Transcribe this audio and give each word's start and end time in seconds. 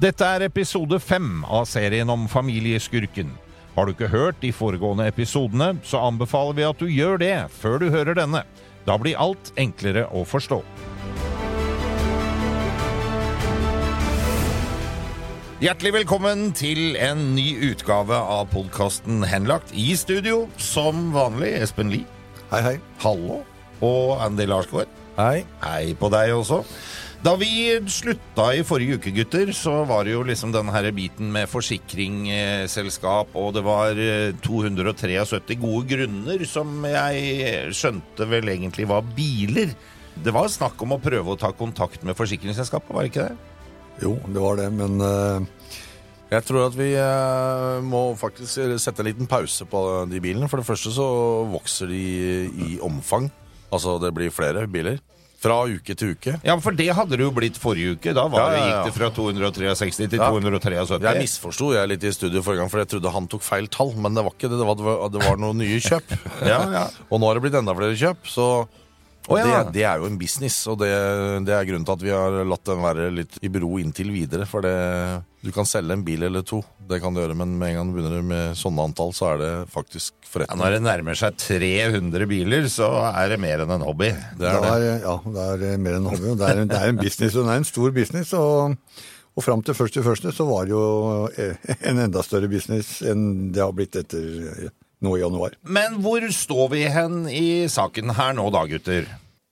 Dette 0.00 0.24
er 0.24 0.46
episode 0.46 0.96
fem 0.96 1.42
av 1.44 1.66
serien 1.68 2.08
om 2.08 2.22
familieskurken. 2.24 3.34
Har 3.74 3.84
du 3.84 3.90
ikke 3.92 4.08
hørt 4.08 4.38
de 4.40 4.48
foregående 4.48 5.04
episodene, 5.10 5.74
så 5.84 6.00
anbefaler 6.06 6.56
vi 6.56 6.64
at 6.64 6.80
du 6.80 6.86
gjør 6.88 7.18
det 7.20 7.34
før 7.52 7.76
du 7.82 7.90
hører 7.92 8.16
denne. 8.16 8.40
Da 8.86 8.96
blir 8.96 9.20
alt 9.20 9.50
enklere 9.60 10.06
å 10.08 10.22
forstå. 10.24 10.62
Hjertelig 15.60 15.92
velkommen 15.98 16.46
til 16.56 16.96
en 16.96 17.34
ny 17.36 17.50
utgave 17.68 18.16
av 18.16 18.48
podkasten 18.54 19.20
Henlagt. 19.28 19.74
I 19.76 19.92
studio, 20.00 20.46
som 20.56 21.10
vanlig, 21.12 21.52
Espen 21.60 21.92
Lie. 21.92 22.08
Hei, 22.48 22.62
hei. 22.64 22.76
Hallo. 23.04 23.42
Og 23.84 24.16
Andy 24.16 24.48
Larsgaard. 24.48 24.88
Hei. 25.20 25.44
Hei 25.60 25.92
på 25.92 26.08
deg 26.08 26.32
også. 26.38 26.62
Da 27.20 27.34
vi 27.36 27.76
slutta 27.92 28.46
i 28.56 28.62
forrige 28.64 28.96
uke, 28.96 29.10
gutter, 29.12 29.50
så 29.52 29.82
var 29.84 30.06
det 30.08 30.14
jo 30.14 30.22
liksom 30.24 30.54
denne 30.54 30.72
her 30.72 30.86
biten 30.96 31.28
med 31.34 31.50
forsikringsselskap, 31.52 33.34
og 33.36 33.50
det 33.58 33.62
var 33.66 34.00
eh, 34.00 34.32
273 34.40 35.58
gode 35.60 35.82
grunner 35.90 36.44
som 36.48 36.80
jeg 36.88 37.74
skjønte 37.76 38.24
vel 38.30 38.48
egentlig 38.54 38.88
var 38.88 39.04
biler. 39.04 39.74
Det 40.16 40.32
var 40.32 40.48
snakk 40.48 40.80
om 40.80 40.96
å 40.96 41.00
prøve 41.02 41.34
å 41.34 41.36
ta 41.36 41.52
kontakt 41.52 42.08
med 42.08 42.16
forsikringsselskapet, 42.16 42.96
var 42.96 43.04
det 43.04 43.12
ikke 43.12 43.28
det? 43.28 43.36
Jo, 44.00 44.14
det 44.24 44.40
var 44.40 44.56
det, 44.62 44.70
men 44.80 44.96
uh, 45.04 45.76
jeg 46.32 46.48
tror 46.48 46.70
at 46.70 46.80
vi 46.80 46.88
uh, 46.96 47.84
må 47.84 48.14
faktisk 48.16 48.80
sette 48.80 49.04
en 49.04 49.10
liten 49.10 49.28
pause 49.28 49.68
på 49.68 49.84
de 50.08 50.24
bilene. 50.24 50.48
For 50.48 50.64
det 50.64 50.70
første 50.72 50.96
så 50.96 51.12
vokser 51.52 51.92
de 51.92 52.02
i 52.48 52.80
omfang. 52.80 53.28
Altså 53.68 54.00
det 54.00 54.16
blir 54.16 54.32
flere 54.32 54.64
biler. 54.72 55.04
Fra 55.40 55.62
uke 55.64 55.94
til 55.96 56.12
uke. 56.12 56.34
Ja, 56.44 56.56
for 56.60 56.76
det 56.76 56.90
hadde 56.92 57.16
det 57.16 57.24
jo 57.24 57.30
blitt 57.32 57.56
forrige 57.56 57.94
uke. 57.96 58.12
Da 58.16 58.26
var 58.28 58.42
Ja, 58.42 58.48
ja, 58.52 58.56
ja. 58.60 58.66
Gikk 58.84 58.90
det 58.90 58.96
fra 58.98 59.08
263 59.16 59.96
til 60.12 60.18
Ja. 60.20 60.28
273. 60.28 61.00
Jeg 61.00 61.22
misforsto 61.22 61.70
jeg 61.72 61.88
litt 61.88 62.04
i 62.04 62.12
studio 62.12 62.42
forrige 62.44 62.60
gang, 62.60 62.70
for 62.72 62.82
jeg 62.82 62.90
trodde 62.92 63.14
han 63.14 63.28
tok 63.32 63.42
feil 63.46 63.66
tall. 63.72 63.94
Men 63.96 64.14
det 64.14 64.24
var 64.26 64.36
ikke 64.36 64.50
det. 64.52 64.58
Det 64.60 64.68
var, 64.68 65.08
det 65.08 65.24
var, 65.24 65.40
noen 65.40 65.62
nye 65.64 65.80
kjøp. 65.80 66.12
Ja, 66.50 66.60
ja. 66.68 66.84
Og 67.08 67.20
nå 67.20 67.26
har 67.30 67.40
det 67.40 67.44
blitt 67.46 67.56
enda 67.56 67.72
flere 67.76 67.96
kjøp. 67.96 68.28
Så 68.28 68.68
Å, 69.28 69.36
ja. 69.38 69.44
det, 69.64 69.72
det 69.76 69.82
er 69.84 69.98
jo 70.00 70.06
en 70.08 70.16
business, 70.18 70.54
og 70.72 70.78
det, 70.80 70.88
det 71.46 71.52
er 71.54 71.66
grunnen 71.68 71.84
til 71.86 71.92
at 71.98 72.02
vi 72.02 72.10
har 72.14 72.38
latt 72.48 72.64
den 72.66 72.80
være 72.82 73.10
litt 73.14 73.36
i 73.44 73.50
bero 73.52 73.74
inntil 73.78 74.08
videre. 74.14 74.46
For 74.48 74.64
det, 74.64 74.72
du 75.44 75.50
kan 75.54 75.68
selge 75.68 75.92
en 75.94 76.02
bil 76.06 76.24
eller 76.26 76.42
to, 76.48 76.62
det 76.88 76.98
kan 77.04 77.14
du 77.14 77.20
gjøre, 77.20 77.36
men 77.38 77.52
med 77.60 77.68
en 77.70 77.76
gang 77.76 77.90
du 77.92 77.98
begynner 77.98 78.24
med 78.26 78.56
sånne 78.58 78.88
antall, 78.88 79.12
så 79.14 79.28
er 79.34 79.38
det 79.42 79.50
faktisk 79.70 80.14
Ja, 80.16 80.30
forretning. 80.32 80.62
når 80.62 80.74
det 80.78 80.80
nærmer 80.88 81.20
seg 81.20 81.36
300 81.42 82.26
biler, 82.32 82.66
så 82.72 82.88
er 83.12 83.28
det 83.34 83.38
mer 83.44 83.62
enn 83.66 83.76
en 83.76 83.84
hobby. 83.86 84.10
Det 84.40 84.50
er 84.50 84.66
er, 84.72 84.88
ja, 85.04 85.14
det 85.36 85.70
er 85.74 85.78
mer 85.84 85.98
enn 86.00 86.04
en 86.06 86.10
hobby. 86.14 86.28
og 86.32 86.38
Det 86.40 86.48
er, 86.50 86.64
en- 86.64 86.68
det 86.72 86.80
er 86.80 86.88
en 86.94 87.00
business, 87.04 87.36
og 87.36 87.44
det 87.46 87.54
er 87.54 87.62
en 87.62 87.70
stor 87.70 87.90
business. 88.00 88.32
Og, 88.40 88.76
og 89.36 89.44
fram 89.46 89.62
til 89.62 89.74
første 89.78 90.02
første 90.02 90.32
så 90.34 90.48
var 90.48 90.64
det 90.66 90.74
jo 90.74 90.84
eh, 91.38 91.54
en 91.92 92.00
enda 92.08 92.24
større 92.26 92.48
business 92.50 92.98
enn 93.06 93.52
det 93.54 93.62
har 93.62 93.76
blitt 93.76 93.94
etter 94.00 94.70
nå 95.00 95.16
i 95.16 95.22
januar. 95.22 95.56
Men 95.62 96.00
hvor 96.04 96.24
står 96.34 96.70
vi 96.74 96.84
hen 96.92 97.24
i 97.28 97.68
saken 97.72 98.14
her 98.18 98.36
nå 98.36 98.48
da, 98.54 98.64
gutter? 98.70 99.08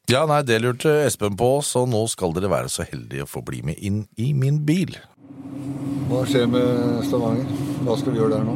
Ja, 0.09 0.25
nei, 0.29 0.41
det 0.49 0.63
lurte 0.65 0.93
Espen 1.05 1.37
på, 1.37 1.59
så 1.61 1.85
nå 1.89 2.07
skal 2.09 2.33
dere 2.37 2.49
være 2.53 2.73
så 2.73 2.87
heldige 2.89 3.27
å 3.27 3.29
få 3.29 3.43
bli 3.45 3.61
med 3.67 3.81
inn 3.85 4.07
i 4.17 4.33
min 4.33 4.63
bil. 4.65 4.97
Hva 6.09 6.23
skjer 6.25 6.47
med 6.49 7.03
Stavanger? 7.05 7.51
Hva 7.85 7.97
skal 8.01 8.15
vi 8.15 8.23
gjøre 8.23 8.39
der 8.39 8.47
nå? 8.49 8.55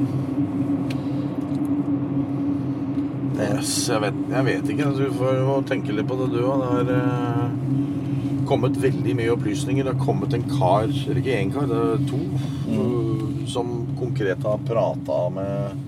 Yes, 3.42 3.70
jeg, 3.88 4.00
vet, 4.04 4.18
jeg 4.32 4.46
vet 4.46 4.72
ikke. 4.72 4.90
Du 4.96 5.06
får 5.18 5.38
jo 5.40 5.58
tenke 5.68 5.94
litt 5.96 6.08
på 6.08 6.16
det, 6.20 6.30
du 6.32 6.40
òg. 6.44 6.62
Det 6.62 6.70
har 6.72 6.90
eh, 6.96 8.42
kommet 8.48 8.76
veldig 8.80 9.14
mye 9.18 9.32
opplysninger. 9.34 9.84
Det 9.84 9.94
har 9.94 10.04
kommet 10.04 10.36
en 10.36 10.44
kar, 10.50 10.88
eller 10.88 11.20
ikke 11.20 11.38
én 11.38 11.52
kar, 11.52 11.68
det 11.70 11.80
er 11.80 12.04
to, 12.08 12.20
mm. 12.68 13.46
som 13.52 13.72
konkret 13.98 14.44
har 14.46 14.62
prata 14.68 15.18
med, 15.36 15.82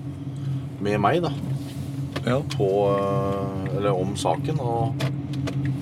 med 0.85 0.99
meg, 1.03 1.21
da. 1.25 1.31
Ja. 2.25 2.39
På 2.55 2.69
eh, 2.95 3.75
Eller 3.77 3.93
om 3.97 4.15
saken. 4.17 4.59
Og 4.63 4.95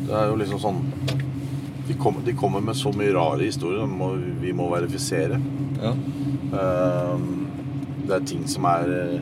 det 0.07 0.15
er 0.17 0.27
jo 0.31 0.39
liksom 0.41 0.59
sånn 0.59 0.81
De 1.87 1.93
kommer, 1.99 2.23
de 2.25 2.33
kommer 2.39 2.61
med 2.63 2.75
så 2.79 2.91
mye 2.95 3.11
rare 3.15 3.43
historier 3.47 3.87
må, 3.87 4.13
vi 4.41 4.51
må 4.55 4.69
verifisere. 4.73 5.39
ja. 5.83 5.93
Eh, 6.53 7.17
Det 8.07 8.15
er 8.17 8.25
ting 8.27 8.43
som 8.51 8.65
er 8.67 8.89
eh, 8.91 9.19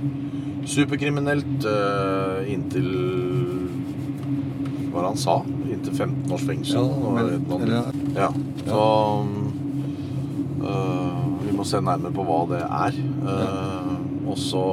superkriminelt 0.66 1.66
eh, 1.70 2.48
inntil 2.54 2.88
Hva 4.90 4.96
var 4.96 5.04
det 5.06 5.10
han 5.12 5.22
sa? 5.22 5.36
Inntil 5.72 5.94
15 5.96 6.34
års 6.36 6.44
fengsel. 6.50 6.90
Ja, 6.90 7.12
men- 7.16 7.46
annet. 7.56 8.02
ja. 8.18 8.30
Så 8.66 8.82
eh, 10.64 11.22
vi 11.46 11.54
må 11.58 11.64
se 11.68 11.80
nærmere 11.82 12.14
på 12.16 12.26
hva 12.28 12.40
det 12.52 12.64
er. 12.66 13.00
Eh, 13.36 13.98
Og 14.32 14.38
så 14.38 14.64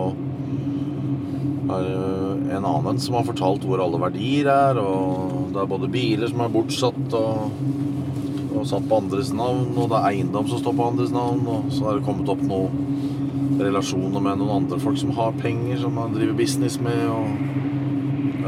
er 1.69 1.85
det 1.85 2.57
en 2.57 2.67
annen 2.67 3.01
som 3.03 3.19
har 3.19 3.27
fortalt 3.29 3.65
hvor 3.69 3.83
alle 3.83 4.01
verdier 4.01 4.49
er, 4.53 4.81
og 4.81 5.51
det 5.53 5.61
er 5.63 5.71
både 5.71 5.91
biler 5.93 6.31
som 6.31 6.43
er 6.45 6.53
bortsatt 6.55 7.17
og, 7.19 7.59
og 8.55 8.67
satt 8.69 8.89
på 8.89 9.01
andres 9.03 9.33
navn, 9.37 9.75
og 9.77 9.91
det 9.91 9.99
er 9.99 10.09
eiendom 10.13 10.49
som 10.49 10.63
står 10.63 10.77
på 10.79 10.89
andres 10.93 11.13
navn, 11.15 11.45
og 11.49 11.69
så 11.75 11.91
er 11.91 11.99
det 11.99 12.07
kommet 12.09 12.33
opp 12.33 12.43
noen 12.45 13.59
relasjoner 13.59 14.23
med 14.23 14.41
noen 14.41 14.63
andre 14.63 14.79
folk 14.81 14.99
som 15.01 15.13
har 15.19 15.37
penger, 15.43 15.79
som 15.83 15.97
man 15.99 16.15
driver 16.15 16.37
business 16.39 16.79
med, 16.83 17.05
og 17.11 17.27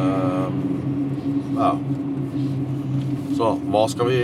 eh, 0.00 0.60
ja. 1.60 1.72
Så 3.36 3.54
hva 3.72 3.82
skal 3.88 4.10
vi 4.10 4.20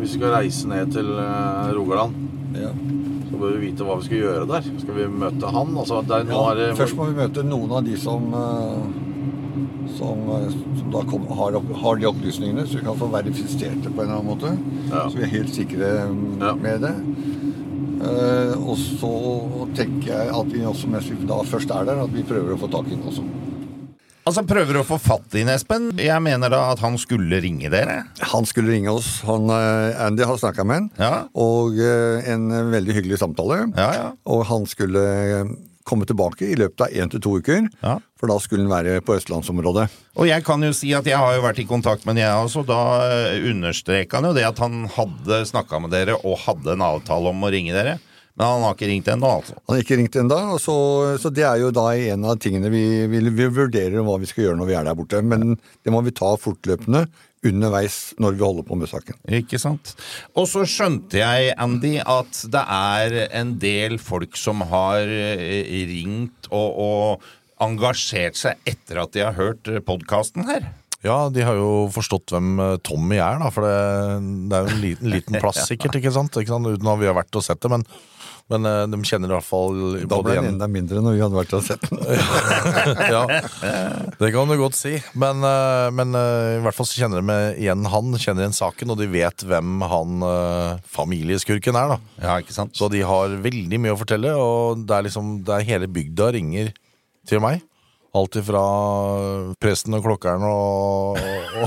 Hvis 0.00 0.14
vi 0.14 0.16
skal 0.16 0.32
reise 0.32 0.68
ned 0.68 0.92
til 0.94 1.10
eh, 1.12 1.72
Rogaland, 1.76 2.14
ja. 2.56 2.70
Bør 3.40 3.56
vi 3.56 3.68
vite 3.68 3.86
hva 3.86 3.98
vi 3.98 4.08
skal 4.08 4.24
gjøre 4.24 4.48
der. 4.50 4.72
Skal 4.84 4.98
vi 4.98 5.06
møte 5.24 5.52
han? 5.56 5.76
Altså, 5.82 6.02
der, 6.08 6.26
ja. 6.30 6.42
er 6.50 6.60
det, 6.60 6.72
Først 6.80 6.98
må 6.98 7.08
vi 7.10 7.18
møte 7.20 7.46
noen 7.46 7.78
av 7.78 7.86
de 7.86 7.96
som 8.00 8.28
eh, 8.36 9.06
som, 9.96 10.18
eh, 10.30 10.52
som 10.78 10.92
da 10.92 11.02
kom, 11.10 11.26
har, 11.38 11.56
har 11.82 11.96
de 11.96 12.08
opplysningene, 12.10 12.66
så 12.66 12.78
vi 12.78 12.86
kan 12.86 12.98
få 12.98 13.10
verifisert 13.12 13.82
det 13.84 13.92
på 13.92 14.04
en 14.04 14.08
eller 14.08 14.20
annen 14.20 14.30
måte. 14.30 14.54
Ja. 14.90 15.04
Så 15.08 15.18
vi 15.18 15.26
er 15.26 15.34
helt 15.34 15.54
sikre 15.54 15.90
mm, 16.12 16.46
med 16.62 16.86
det. 16.86 16.94
Uh, 18.00 18.54
og 18.64 18.78
så 18.80 19.10
tenker 19.76 20.08
jeg 20.08 20.30
at 20.32 20.52
vi 20.54 20.62
også, 20.64 20.88
mens 20.88 21.10
vi 21.10 21.18
da 21.28 21.36
først 21.44 21.72
er 21.76 21.84
der, 21.84 22.00
at 22.00 22.14
vi 22.14 22.24
prøver 22.24 22.54
å 22.54 22.60
få 22.62 22.70
tak 22.72 22.88
i 22.88 22.94
den 22.94 23.04
også. 23.10 23.26
Altså, 24.30 24.44
Prøver 24.46 24.76
du 24.76 24.78
å 24.78 24.86
få 24.86 24.94
fatt 25.02 25.34
i 25.34 25.40
Espen? 25.50 25.88
Jeg 25.98 26.22
mener 26.22 26.52
da 26.52 26.60
at 26.70 26.78
han 26.84 26.94
skulle 27.02 27.40
ringe 27.42 27.66
dere. 27.72 27.96
Han 28.30 28.44
skulle 28.46 28.70
ringe 28.70 28.92
oss. 28.92 29.08
Han, 29.26 29.50
eh, 29.50 29.96
Andy 30.06 30.22
har 30.22 30.38
snakka 30.38 30.62
med 30.62 30.76
han, 30.76 30.90
Ja. 31.02 31.24
og 31.34 31.74
eh, 31.82 32.22
en 32.30 32.44
veldig 32.70 32.94
hyggelig 32.94 33.18
samtale. 33.18 33.64
Ja, 33.74 33.88
ja. 33.96 34.12
Og 34.30 34.44
han 34.46 34.66
skulle 34.70 35.02
eh, 35.02 35.50
komme 35.82 36.06
tilbake 36.06 36.46
i 36.46 36.54
løpet 36.54 36.84
av 36.86 36.94
én 36.94 37.10
til 37.10 37.18
to 37.24 37.32
uker. 37.42 37.66
Ja. 37.82 37.96
For 38.20 38.30
da 38.30 38.36
skulle 38.38 38.62
den 38.62 38.70
være 38.70 39.00
på 39.02 39.16
østlandsområdet. 39.18 39.88
Og 40.14 40.28
jeg 40.30 40.44
kan 40.46 40.62
jo 40.62 40.70
si 40.78 40.92
at 40.94 41.08
jeg 41.10 41.18
har 41.18 41.34
jo 41.34 41.42
vært 41.42 41.58
i 41.58 41.66
kontakt 41.66 42.06
med 42.06 42.14
den, 42.14 42.22
jeg 42.22 42.44
også. 42.46 42.62
Da 42.70 42.78
eh, 43.10 43.50
understreka 43.50 44.20
han 44.20 44.30
jo 44.30 44.36
det 44.38 44.46
at 44.46 44.62
han 44.62 44.84
hadde 44.94 45.40
snakka 45.50 45.82
med 45.82 45.90
dere 45.90 46.14
og 46.22 46.38
hadde 46.46 46.76
en 46.78 46.86
avtale 46.86 47.34
om 47.34 47.42
å 47.42 47.50
ringe 47.50 47.74
dere. 47.74 47.98
Men 48.40 48.48
han 48.48 48.62
har 48.64 48.72
ikke 48.72 48.86
ringt 48.88 49.08
ennå, 49.12 49.30
altså. 49.36 49.54
Han 49.58 49.74
har 49.74 49.82
ikke 49.82 49.96
ringt 50.00 50.14
ennå, 50.16 50.36
så, 50.64 50.74
så 51.20 51.28
det 51.28 51.42
er 51.44 51.58
jo 51.60 51.68
da 51.76 51.90
en 51.92 52.22
av 52.24 52.38
tingene 52.40 52.70
vi, 52.72 52.84
vi, 53.12 53.20
vi 53.36 53.48
vurderer 53.52 54.00
hva 54.06 54.14
vi 54.22 54.30
skal 54.30 54.46
gjøre 54.46 54.60
når 54.62 54.70
vi 54.70 54.76
er 54.78 54.86
der 54.88 54.96
borte. 54.96 55.20
Men 55.20 55.58
det 55.60 55.92
må 55.92 56.00
vi 56.06 56.14
ta 56.16 56.30
fortløpende 56.40 57.02
underveis 57.44 57.98
når 58.16 58.38
vi 58.38 58.44
holder 58.46 58.64
på 58.64 58.78
med 58.80 58.88
saken. 58.88 59.20
Ikke 59.42 59.60
sant. 59.60 59.92
Og 60.32 60.48
så 60.48 60.64
skjønte 60.64 61.20
jeg, 61.20 61.52
Andy, 61.60 61.98
at 62.00 62.40
det 62.56 62.64
er 62.64 63.18
en 63.42 63.58
del 63.60 64.00
folk 64.00 64.40
som 64.40 64.64
har 64.72 65.04
eh, 65.04 65.76
ringt 65.92 66.48
og, 66.48 66.80
og 66.80 67.30
engasjert 67.60 68.40
seg 68.40 68.72
etter 68.72 69.02
at 69.04 69.12
de 69.12 69.26
har 69.26 69.36
hørt 69.36 69.68
podkasten 69.84 70.48
her. 70.48 70.70
Ja, 71.04 71.26
de 71.32 71.44
har 71.44 71.56
jo 71.56 71.90
forstått 71.92 72.32
hvem 72.32 72.56
eh, 72.60 72.78
Tommy 72.88 73.20
er, 73.20 73.36
da, 73.40 73.52
for 73.52 73.68
det, 73.68 73.76
det 74.48 74.56
er 74.56 74.64
jo 74.64 74.72
en 74.78 74.82
liten, 74.86 75.12
liten 75.12 75.40
plass 75.40 75.60
sikkert, 75.70 76.00
ikke 76.00 76.12
sant? 76.16 76.36
Ikke 76.40 76.56
sant? 76.56 76.68
Uten 76.68 76.92
at 76.92 77.04
vi 77.04 77.08
har 77.08 77.16
vært 77.20 77.36
og 77.36 77.44
sett 77.44 77.60
det, 77.60 77.72
men, 77.72 77.84
men 78.50 78.66
eh, 78.66 78.82
de 78.90 78.98
kjenner 79.06 79.30
i 79.30 79.34
hvert 79.36 79.46
fall 79.46 79.76
Da 80.10 80.18
ble 80.26 80.34
den 80.40 80.48
enda 80.54 80.66
mindre 80.70 81.00
når 81.04 81.14
vi 81.16 81.22
hadde 81.22 81.38
vært 81.38 81.54
og 81.54 81.62
sett 81.66 81.84
den. 81.86 82.00
ja, 83.14 83.22
det 84.18 84.30
kan 84.34 84.50
du 84.50 84.56
godt 84.60 84.76
si. 84.78 84.96
Men, 85.14 85.44
eh, 85.46 85.86
men 85.94 86.14
eh, 86.18 86.58
i 86.58 86.60
hvert 86.64 86.76
fall 86.76 86.88
så 86.90 86.98
kjenner 87.04 87.22
de 87.22 87.38
igjen 87.62 87.86
han, 87.92 88.12
kjenner 88.18 88.44
igjen 88.48 88.58
saken, 88.58 88.92
og 88.94 89.00
de 89.00 89.08
vet 89.14 89.46
hvem 89.46 89.80
han 89.94 90.20
familieskurken 90.90 91.78
er. 91.78 91.94
da. 91.94 91.98
Ja, 92.26 92.36
ikke 92.42 92.54
sant? 92.56 92.74
Så 92.78 92.90
de 92.92 93.02
har 93.06 93.38
veldig 93.44 93.80
mye 93.86 93.94
å 93.94 94.00
fortelle, 94.00 94.34
og 94.36 94.82
det 94.88 94.96
er 94.98 95.06
liksom, 95.08 95.36
det 95.46 95.56
er 95.60 95.68
hele 95.74 95.90
bygda 95.90 96.30
ringer 96.36 96.72
til 97.30 97.42
meg. 97.44 97.62
Alt 98.18 98.34
ifra 98.40 98.60
presten 99.62 99.94
og 99.94 100.02
klokkeren 100.02 100.42
og, 100.42 101.20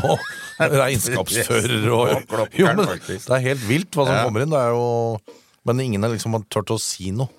og 0.03 0.25
regnskapsfører 0.83 1.85
og 1.87 2.01
Og 2.17 2.25
klokkeren, 2.27 2.59
Jo, 2.59 2.73
men. 2.75 2.99
Det 3.07 3.37
er 3.37 3.45
helt 3.47 3.63
vilt 3.69 3.95
hva 3.95 4.03
som 4.09 4.17
Ja. 4.17 4.25
kommer 4.27 4.43
inn. 4.43 4.51
Det 4.51 4.59
er 4.59 4.73
jo, 4.75 4.83
men 5.67 5.79
ingen 5.83 6.03
har 6.03 6.13
liksom 6.13 6.35
turt 6.51 6.73
å 6.73 6.81
si 6.81 7.11
noe. 7.15 7.31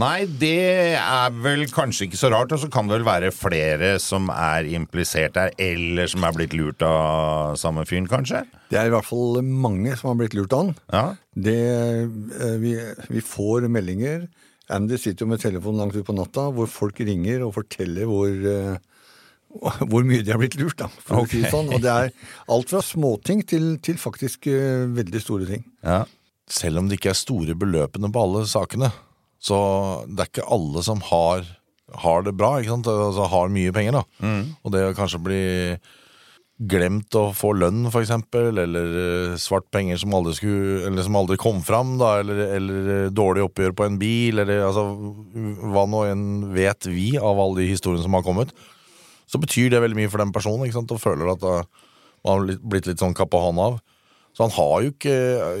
Nei, 0.00 0.24
det 0.40 0.96
er 0.96 1.32
vel 1.42 1.66
kanskje 1.68 2.06
ikke 2.06 2.18
så 2.20 2.30
rart. 2.32 2.52
Og 2.54 2.62
så 2.62 2.70
kan 2.72 2.88
det 2.88 2.96
vel 2.98 3.06
være 3.08 3.32
flere 3.34 3.94
som 4.00 4.30
er 4.32 4.68
implisert 4.70 5.34
der, 5.36 5.52
eller 5.60 6.08
som 6.10 6.24
er 6.24 6.36
blitt 6.36 6.54
lurt 6.56 6.84
av 6.86 7.58
samme 7.60 7.84
fyren, 7.88 8.08
kanskje? 8.08 8.44
Det 8.70 8.78
er 8.80 8.88
i 8.88 8.94
hvert 8.94 9.08
fall 9.08 9.40
mange 9.44 9.96
som 9.98 10.12
har 10.12 10.20
blitt 10.22 10.36
lurt 10.38 10.54
an. 10.56 10.72
Ja. 10.94 11.04
Det, 11.34 11.58
eh, 11.58 12.54
vi, 12.62 12.76
vi 13.10 13.24
får 13.24 13.66
meldinger. 13.72 14.28
Andy 14.70 14.96
sitter 15.00 15.26
jo 15.26 15.32
med 15.32 15.42
telefonen 15.42 15.82
langt 15.82 15.98
ut 15.98 16.06
på 16.06 16.16
natta, 16.16 16.46
hvor 16.54 16.70
folk 16.70 17.02
ringer 17.02 17.42
og 17.44 17.56
forteller 17.58 18.06
hvor, 18.08 18.30
eh, 18.30 18.78
hvor 19.90 20.06
mye 20.06 20.22
de 20.22 20.32
har 20.32 20.40
blitt 20.40 20.56
lurt, 20.60 20.78
da, 20.78 20.88
for 21.02 21.24
å 21.24 21.28
si 21.28 21.42
sånn. 21.50 21.72
Og 21.74 21.82
det 21.82 21.90
er 21.90 22.14
alt 22.54 22.72
fra 22.72 22.80
småting 22.86 23.42
til, 23.50 23.74
til 23.82 24.00
faktisk 24.00 24.48
eh, 24.54 24.86
veldig 24.96 25.26
store 25.26 25.50
ting. 25.50 25.66
ja. 25.84 26.06
Selv 26.50 26.80
om 26.82 26.90
det 26.90 26.98
ikke 26.98 27.12
er 27.12 27.18
store 27.18 27.54
beløpene 27.58 28.10
på 28.12 28.26
alle 28.26 28.44
sakene, 28.50 28.90
så 29.40 29.56
det 30.10 30.24
er 30.24 30.30
ikke 30.32 30.50
alle 30.52 30.82
som 30.84 31.00
har, 31.08 31.46
har 32.02 32.26
det 32.26 32.34
bra, 32.36 32.56
ikke 32.58 32.74
sant? 32.74 32.90
Altså 32.90 33.28
har 33.32 33.52
mye 33.54 33.72
penger, 33.72 34.00
da. 34.00 34.04
Og 34.64 34.74
det 34.74 34.84
å 34.88 34.96
kanskje 34.98 35.22
bli 35.24 35.42
glemt 36.60 37.14
å 37.16 37.30
få 37.32 37.54
lønn, 37.56 37.86
eksempel, 37.88 38.58
eller 38.60 38.96
eh, 39.00 39.36
svart 39.40 39.70
penger 39.72 39.96
som 40.02 40.12
aldri, 40.18 40.34
skulle, 40.36 40.82
eller 40.90 41.06
som 41.06 41.16
aldri 41.16 41.38
kom 41.40 41.62
fram, 41.64 41.94
da, 42.00 42.18
eller, 42.20 42.42
eller 42.58 42.90
eh, 42.96 43.12
dårlig 43.16 43.46
oppgjør 43.46 43.72
på 43.78 43.86
en 43.86 43.96
bil, 44.00 44.42
eller 44.42 44.66
altså, 44.66 44.84
hva 45.72 45.86
nå 45.88 46.02
enn 46.10 46.26
vet 46.52 46.90
vi 46.90 47.14
av 47.16 47.40
alle 47.40 47.62
de 47.62 47.70
historiene 47.70 48.04
som 48.04 48.18
har 48.18 48.26
kommet, 48.26 48.52
så 49.30 49.40
betyr 49.40 49.70
det 49.72 49.80
veldig 49.80 50.02
mye 50.02 50.10
for 50.12 50.20
den 50.20 50.34
personen, 50.36 50.66
ikke 50.66 50.82
sant, 50.82 50.92
og 50.92 51.00
føler 51.00 51.32
at 51.32 51.40
da, 51.40 51.62
man 52.26 52.44
har 52.50 52.60
blitt 52.74 52.90
litt 52.90 53.00
sånn 53.00 53.16
kappa 53.16 53.38
på 53.38 53.44
hånda 53.46 53.70
av. 53.70 53.80
Så 54.36 54.46
han 54.46 54.52
har 54.54 54.74
jo 54.84 54.90
ikke 54.92 55.14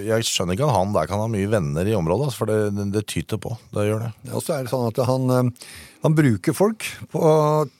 Jeg 0.06 0.26
skjønner 0.28 0.54
ikke 0.56 0.68
at 0.68 0.76
han 0.76 0.92
der 0.94 1.08
kan 1.10 1.20
ha 1.20 1.28
mye 1.30 1.50
venner 1.50 1.88
i 1.90 1.94
området, 1.98 2.30
altså, 2.30 2.44
for 2.44 2.50
det, 2.50 2.88
det, 2.94 3.02
tyter 3.10 3.40
på. 3.42 3.56
Det 3.74 3.86
gjør 3.88 4.04
det. 4.06 4.10
Og 4.30 4.44
så 4.46 4.54
er 4.56 4.64
det 4.64 4.72
sånn 4.72 4.86
at 4.86 5.00
han, 5.08 5.26
eh, 5.34 5.72
han 6.06 6.14
bruker 6.16 6.54
folk 6.56 6.86
på, 7.12 7.20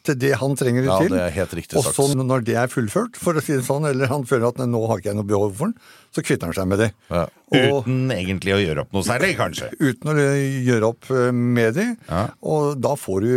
til 0.04 0.18
det 0.20 0.32
han 0.42 0.56
trenger 0.58 0.84
det 0.84 0.90
Ja, 0.90 0.98
til. 1.00 1.14
det 1.14 1.22
er 1.28 1.32
helt 1.38 1.54
riktig 1.56 1.78
sagt. 1.78 1.94
og 1.94 2.10
så 2.10 2.18
når 2.18 2.44
det 2.44 2.56
er 2.58 2.72
fullført, 2.72 3.16
for 3.16 3.38
å 3.38 3.44
si 3.44 3.54
det 3.54 3.64
sånn, 3.68 3.86
eller 3.88 4.10
han 4.10 4.26
føler 4.28 4.50
at 4.50 4.60
nå 4.66 4.82
har 4.90 5.00
ikke 5.00 5.12
jeg 5.12 5.20
noe 5.20 5.30
behov 5.30 5.54
for 5.62 5.70
den, 5.70 5.78
så 6.10 6.26
kvitter 6.26 6.50
han 6.50 6.58
seg 6.58 6.68
med 6.68 6.82
det. 6.82 6.90
Ja. 7.08 7.24
Og 7.54 7.86
Uten 7.86 8.12
egentlig 8.18 8.54
å 8.56 8.60
gjøre 8.60 8.84
opp 8.84 8.92
noe 8.98 9.06
særlig, 9.06 9.32
kanskje. 9.38 9.70
uten 9.78 10.10
å 10.10 10.18
gjøre 10.18 10.90
opp 10.90 11.08
eh, 11.14 11.30
med 11.32 11.78
de. 11.78 11.86
Ja. 12.10 12.26
Og 12.42 12.76
da 12.82 12.96
får 12.98 13.24
du 13.24 13.32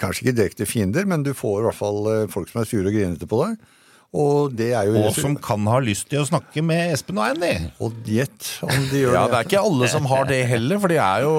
kanskje 0.00 0.28
ikke 0.28 0.38
direkte 0.40 0.70
fiender, 0.70 1.04
men 1.10 1.26
du 1.26 1.34
får 1.36 1.60
i 1.60 1.68
hvert 1.68 1.80
fall 1.82 2.00
eh, 2.14 2.26
folk 2.32 2.48
som 2.54 2.62
er 2.62 2.70
sure 2.70 2.86
og 2.86 2.94
grinete 2.96 3.28
på 3.28 3.42
deg. 3.44 3.58
Og 4.12 4.52
det 4.52 4.74
er 4.76 4.90
jo 4.90 5.06
Og 5.06 5.14
som 5.16 5.32
kan 5.40 5.64
ha 5.72 5.78
lyst 5.80 6.10
til 6.10 6.20
å 6.20 6.26
snakke 6.28 6.60
med 6.64 6.90
Espen 6.92 7.16
og 7.16 7.30
Andy. 7.30 7.52
Og 7.80 7.96
gjett 8.04 8.50
om 8.66 8.84
de 8.90 9.00
gjør 9.06 9.16
Ja, 9.16 9.22
det. 9.24 9.30
Det 9.32 9.38
er 9.38 9.48
ikke 9.48 9.62
alle 9.70 9.88
som 9.88 10.08
har 10.10 10.26
det 10.28 10.40
heller, 10.50 10.80
for 10.82 10.92
de 10.92 10.98
er 11.00 11.24
jo 11.24 11.32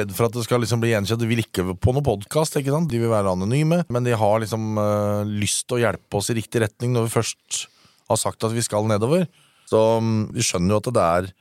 redd 0.00 0.14
for 0.16 0.26
at 0.26 0.34
det 0.34 0.42
skal 0.48 0.64
liksom 0.64 0.82
bli 0.82 0.90
gjenkjent. 0.90 1.22
De 1.22 1.30
vil 1.30 1.44
ikke 1.44 1.76
på 1.78 1.94
noen 1.94 2.06
podkast. 2.08 2.58
De 2.58 2.98
vil 2.98 3.12
være 3.12 3.36
anonyme, 3.38 3.84
men 3.86 4.08
de 4.08 4.18
har 4.18 4.42
liksom 4.42 4.80
uh, 4.82 5.22
lyst 5.30 5.68
til 5.68 5.78
å 5.78 5.82
hjelpe 5.86 6.18
oss 6.18 6.32
i 6.34 6.38
riktig 6.40 6.64
retning 6.66 6.96
når 6.96 7.06
vi 7.06 7.14
først 7.20 7.68
har 8.10 8.18
sagt 8.18 8.42
at 8.42 8.56
vi 8.56 8.66
skal 8.66 8.90
nedover. 8.90 9.28
Så 9.70 9.78
um, 10.02 10.26
vi 10.34 10.42
skjønner 10.42 10.74
jo 10.74 10.82
at 10.82 10.90
det 10.98 11.06
er 11.06 11.32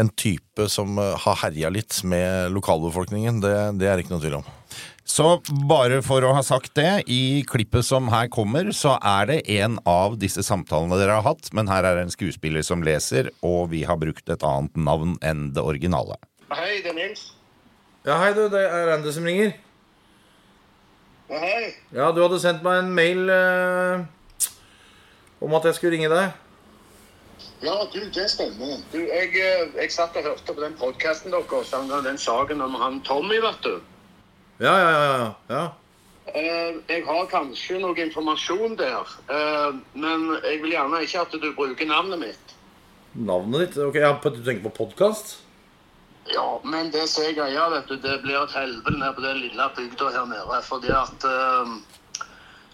en 0.00 0.08
type 0.08 0.70
som 0.72 0.96
uh, 0.96 1.12
har 1.20 1.42
herja 1.44 1.68
litt 1.68 2.00
med 2.08 2.48
lokalbefolkningen. 2.56 3.44
Det, 3.44 3.56
det 3.76 3.92
er 3.92 4.00
ikke 4.00 4.16
noe 4.16 4.24
tvil 4.24 4.40
om. 4.40 4.52
Så 5.04 5.42
bare 5.68 5.98
for 6.00 6.24
å 6.24 6.32
ha 6.32 6.40
sagt 6.42 6.72
det, 6.78 7.04
i 7.12 7.44
klippet 7.44 7.84
som 7.84 8.08
her 8.08 8.30
kommer, 8.32 8.70
så 8.72 8.94
er 9.04 9.28
det 9.28 9.42
en 9.60 9.76
av 9.84 10.16
disse 10.20 10.40
samtalene 10.46 10.96
dere 10.96 11.18
har 11.18 11.26
hatt, 11.26 11.50
men 11.52 11.68
her 11.68 11.84
er 11.84 11.98
det 11.98 12.06
en 12.06 12.14
skuespiller 12.14 12.64
som 12.64 12.82
leser, 12.84 13.28
og 13.44 13.68
vi 13.74 13.82
har 13.84 14.00
brukt 14.00 14.32
et 14.32 14.46
annet 14.48 14.80
navn 14.80 15.18
enn 15.20 15.50
det 15.52 15.60
originale. 15.60 16.16
Hei, 16.54 16.80
det 16.80 16.94
er 16.94 16.96
Nils. 16.96 17.26
Ja, 18.08 18.16
hei 18.22 18.32
du, 18.36 18.46
det 18.48 18.64
er 18.64 18.88
Randy 18.94 19.12
som 19.12 19.28
ringer. 19.28 19.52
Ja, 21.28 21.38
hei. 21.40 21.62
Ja, 21.92 22.10
du 22.12 22.24
hadde 22.24 22.40
sendt 22.40 22.64
meg 22.64 22.80
en 22.80 22.92
mail 22.96 23.28
eh, 23.32 24.48
om 25.44 25.60
at 25.60 25.68
jeg 25.68 25.76
skulle 25.76 25.98
ringe 25.98 26.12
deg. 26.12 26.32
Ja, 27.64 27.76
du, 27.92 28.00
det 28.12 28.30
stemmer. 28.32 28.78
Du, 28.92 29.02
jeg, 29.04 29.32
eh, 29.36 29.68
jeg 29.82 29.92
satt 29.92 30.16
og 30.16 30.32
hørte 30.32 30.52
på 30.52 30.64
den 30.64 30.76
podkasten 30.80 31.32
deres 31.32 31.72
angående 31.76 32.08
den 32.08 32.20
saken 32.20 32.64
om 32.64 32.76
han 32.80 33.04
Tommy, 33.04 33.40
vet 33.44 33.68
du. 33.68 33.82
Ja, 34.64 34.74
ja, 34.80 34.90
ja. 34.90 35.32
ja. 35.48 35.64
Eh, 36.34 36.76
jeg 36.88 37.02
har 37.04 37.26
kanskje 37.28 37.78
noe 37.82 37.98
informasjon 38.00 38.78
der, 38.80 39.10
eh, 39.28 39.74
men 39.92 40.24
jeg 40.40 40.62
vil 40.62 40.72
gjerne 40.72 41.02
ikke 41.04 41.24
at 41.26 41.34
du 41.36 41.50
bruker 41.52 41.88
navnet 41.90 42.22
mitt. 42.22 42.54
Navnet 43.12 43.66
ditt? 43.66 43.76
Ok, 43.84 44.00
ja, 44.00 44.14
Du 44.22 44.40
tenker 44.40 44.64
på 44.70 44.76
podkast? 44.84 45.36
Ja, 46.32 46.60
men 46.64 46.90
det 46.90 47.04
som 47.12 47.26
er 47.26 47.36
greia, 47.36 47.68
vet 47.68 47.88
du, 47.92 47.98
det 48.00 48.22
blir 48.22 48.40
et 48.40 48.56
helvete 48.56 48.96
nede 48.96 49.12
på 49.12 49.20
den 49.26 49.42
lille 49.44 49.68
bygda 49.76 50.10
her 50.16 50.26
nede. 50.32 50.60
Fordi 50.64 50.90
at 50.96 51.26
eh, 51.28 51.74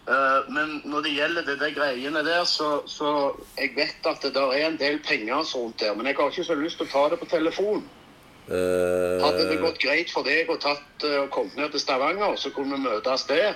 eh, 0.07 0.41
Men 0.49 0.83
når 0.85 1.01
det 1.03 1.17
gjelder 1.19 1.43
det 1.43 1.59
der 1.61 1.75
greiene 1.75 2.23
der, 2.25 2.45
så, 2.45 2.83
så 2.87 3.35
Jeg 3.59 3.75
vet 3.77 4.07
at 4.07 4.23
det 4.23 4.35
der 4.35 4.55
er 4.55 4.69
en 4.69 4.79
del 4.79 5.03
penger 5.03 5.43
rundt 5.43 5.81
der, 5.81 5.95
men 5.95 6.07
jeg 6.07 6.17
har 6.17 6.31
ikke 6.31 6.45
så 6.45 6.55
lyst 6.55 6.79
til 6.79 6.87
å 6.87 6.93
ta 6.95 7.09
det 7.11 7.19
på 7.19 7.27
telefon. 7.27 7.83
Hadde 8.51 9.47
det 9.47 9.61
gått 9.63 9.79
greit 9.83 10.11
for 10.11 10.27
deg 10.27 10.49
å 10.51 10.57
tatt 10.59 11.05
eh, 11.07 11.21
og 11.23 11.31
kommet 11.35 11.55
ned 11.59 11.71
til 11.71 11.83
Stavanger, 11.83 12.35
så 12.41 12.51
kunne 12.55 12.79
vi 12.79 12.89
møtes 12.89 13.27
der? 13.31 13.55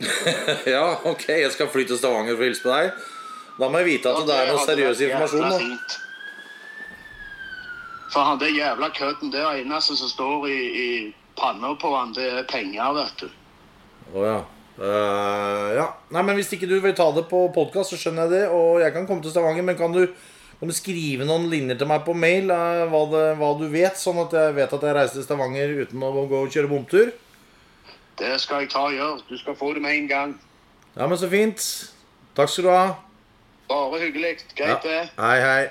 Ja, 0.74 0.96
ok, 1.08 1.28
jeg 1.28 1.52
skal 1.52 1.68
fly 1.72 1.84
til 1.88 2.00
Stavanger 2.00 2.36
for 2.36 2.44
å 2.44 2.50
hilse 2.50 2.64
på 2.64 2.72
deg. 2.72 3.06
Da 3.56 3.68
må 3.72 3.80
jeg 3.80 3.88
vite 3.94 4.12
at 4.12 4.26
det 4.28 4.36
er 4.36 4.50
noe 4.52 4.64
seriøs 4.64 5.04
informasjon. 5.06 5.46
da. 5.46 5.60
fint. 5.60 5.96
For 8.12 8.24
han 8.24 8.40
der 8.40 8.52
jævla 8.52 8.90
kødden 8.96 9.32
der, 9.32 9.48
eneste 9.60 9.96
som 9.96 10.08
står 10.08 10.48
i, 10.48 10.60
i 10.82 10.88
panna 11.36 11.74
på 11.80 11.92
han, 11.96 12.12
det 12.16 12.28
er 12.32 12.46
penger, 12.48 12.92
vet 12.96 13.24
du. 13.24 13.26
Å 14.16 14.24
ja. 14.24 14.36
Uh, 14.76 15.72
ja. 15.72 15.86
Nei, 16.12 16.22
men 16.22 16.36
Hvis 16.36 16.52
ikke 16.52 16.68
du 16.68 16.76
vil 16.84 16.94
ta 16.96 17.08
det 17.16 17.24
på 17.30 17.46
podkast, 17.54 17.92
så 17.92 18.00
skjønner 18.00 18.26
jeg 18.26 18.34
det. 18.34 18.42
Og 18.52 18.80
jeg 18.84 18.92
kan 18.94 19.08
komme 19.08 19.24
til 19.24 19.32
Stavanger, 19.32 19.64
men 19.64 19.78
kan 19.78 19.92
du, 19.96 20.04
kan 20.58 20.70
du 20.70 20.74
skrive 20.76 21.26
noen 21.28 21.50
linjer 21.52 21.76
til 21.80 21.88
meg 21.90 22.04
på 22.06 22.14
mail 22.16 22.48
hva, 22.48 23.02
det, 23.12 23.24
hva 23.40 23.50
du 23.60 23.66
vet, 23.72 23.98
sånn 24.00 24.22
at 24.22 24.32
jeg 24.36 24.54
vet 24.56 24.72
at 24.72 24.86
jeg 24.88 24.96
reiser 24.96 25.18
til 25.18 25.26
Stavanger 25.26 25.74
uten 25.82 26.04
å 26.06 26.12
gå 26.30 26.42
og 26.46 26.52
kjøre 26.52 26.70
bomtur? 26.70 27.12
Det 28.16 28.32
skal 28.40 28.64
jeg 28.64 28.70
ta 28.72 28.86
og 28.88 28.96
gjøre. 28.96 29.24
Du 29.28 29.36
skal 29.36 29.58
få 29.58 29.74
det 29.76 29.82
med 29.84 29.98
en 29.98 30.08
gang. 30.08 30.32
Ja, 30.96 31.04
men 31.04 31.20
så 31.20 31.28
fint. 31.28 31.60
Takk 32.36 32.48
skal 32.48 32.64
du 32.64 32.70
ha. 32.72 32.86
Bare 33.68 34.00
hyggelig. 34.00 34.38
Ja. 34.56 34.56
Greit, 34.56 34.86
det. 34.86 35.02
Hei, 35.20 35.36
hei. 35.44 35.62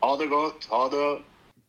Ha 0.00 0.16
det 0.20 0.30
godt. 0.32 0.64
Ha 0.72 0.86
det. 0.92 1.04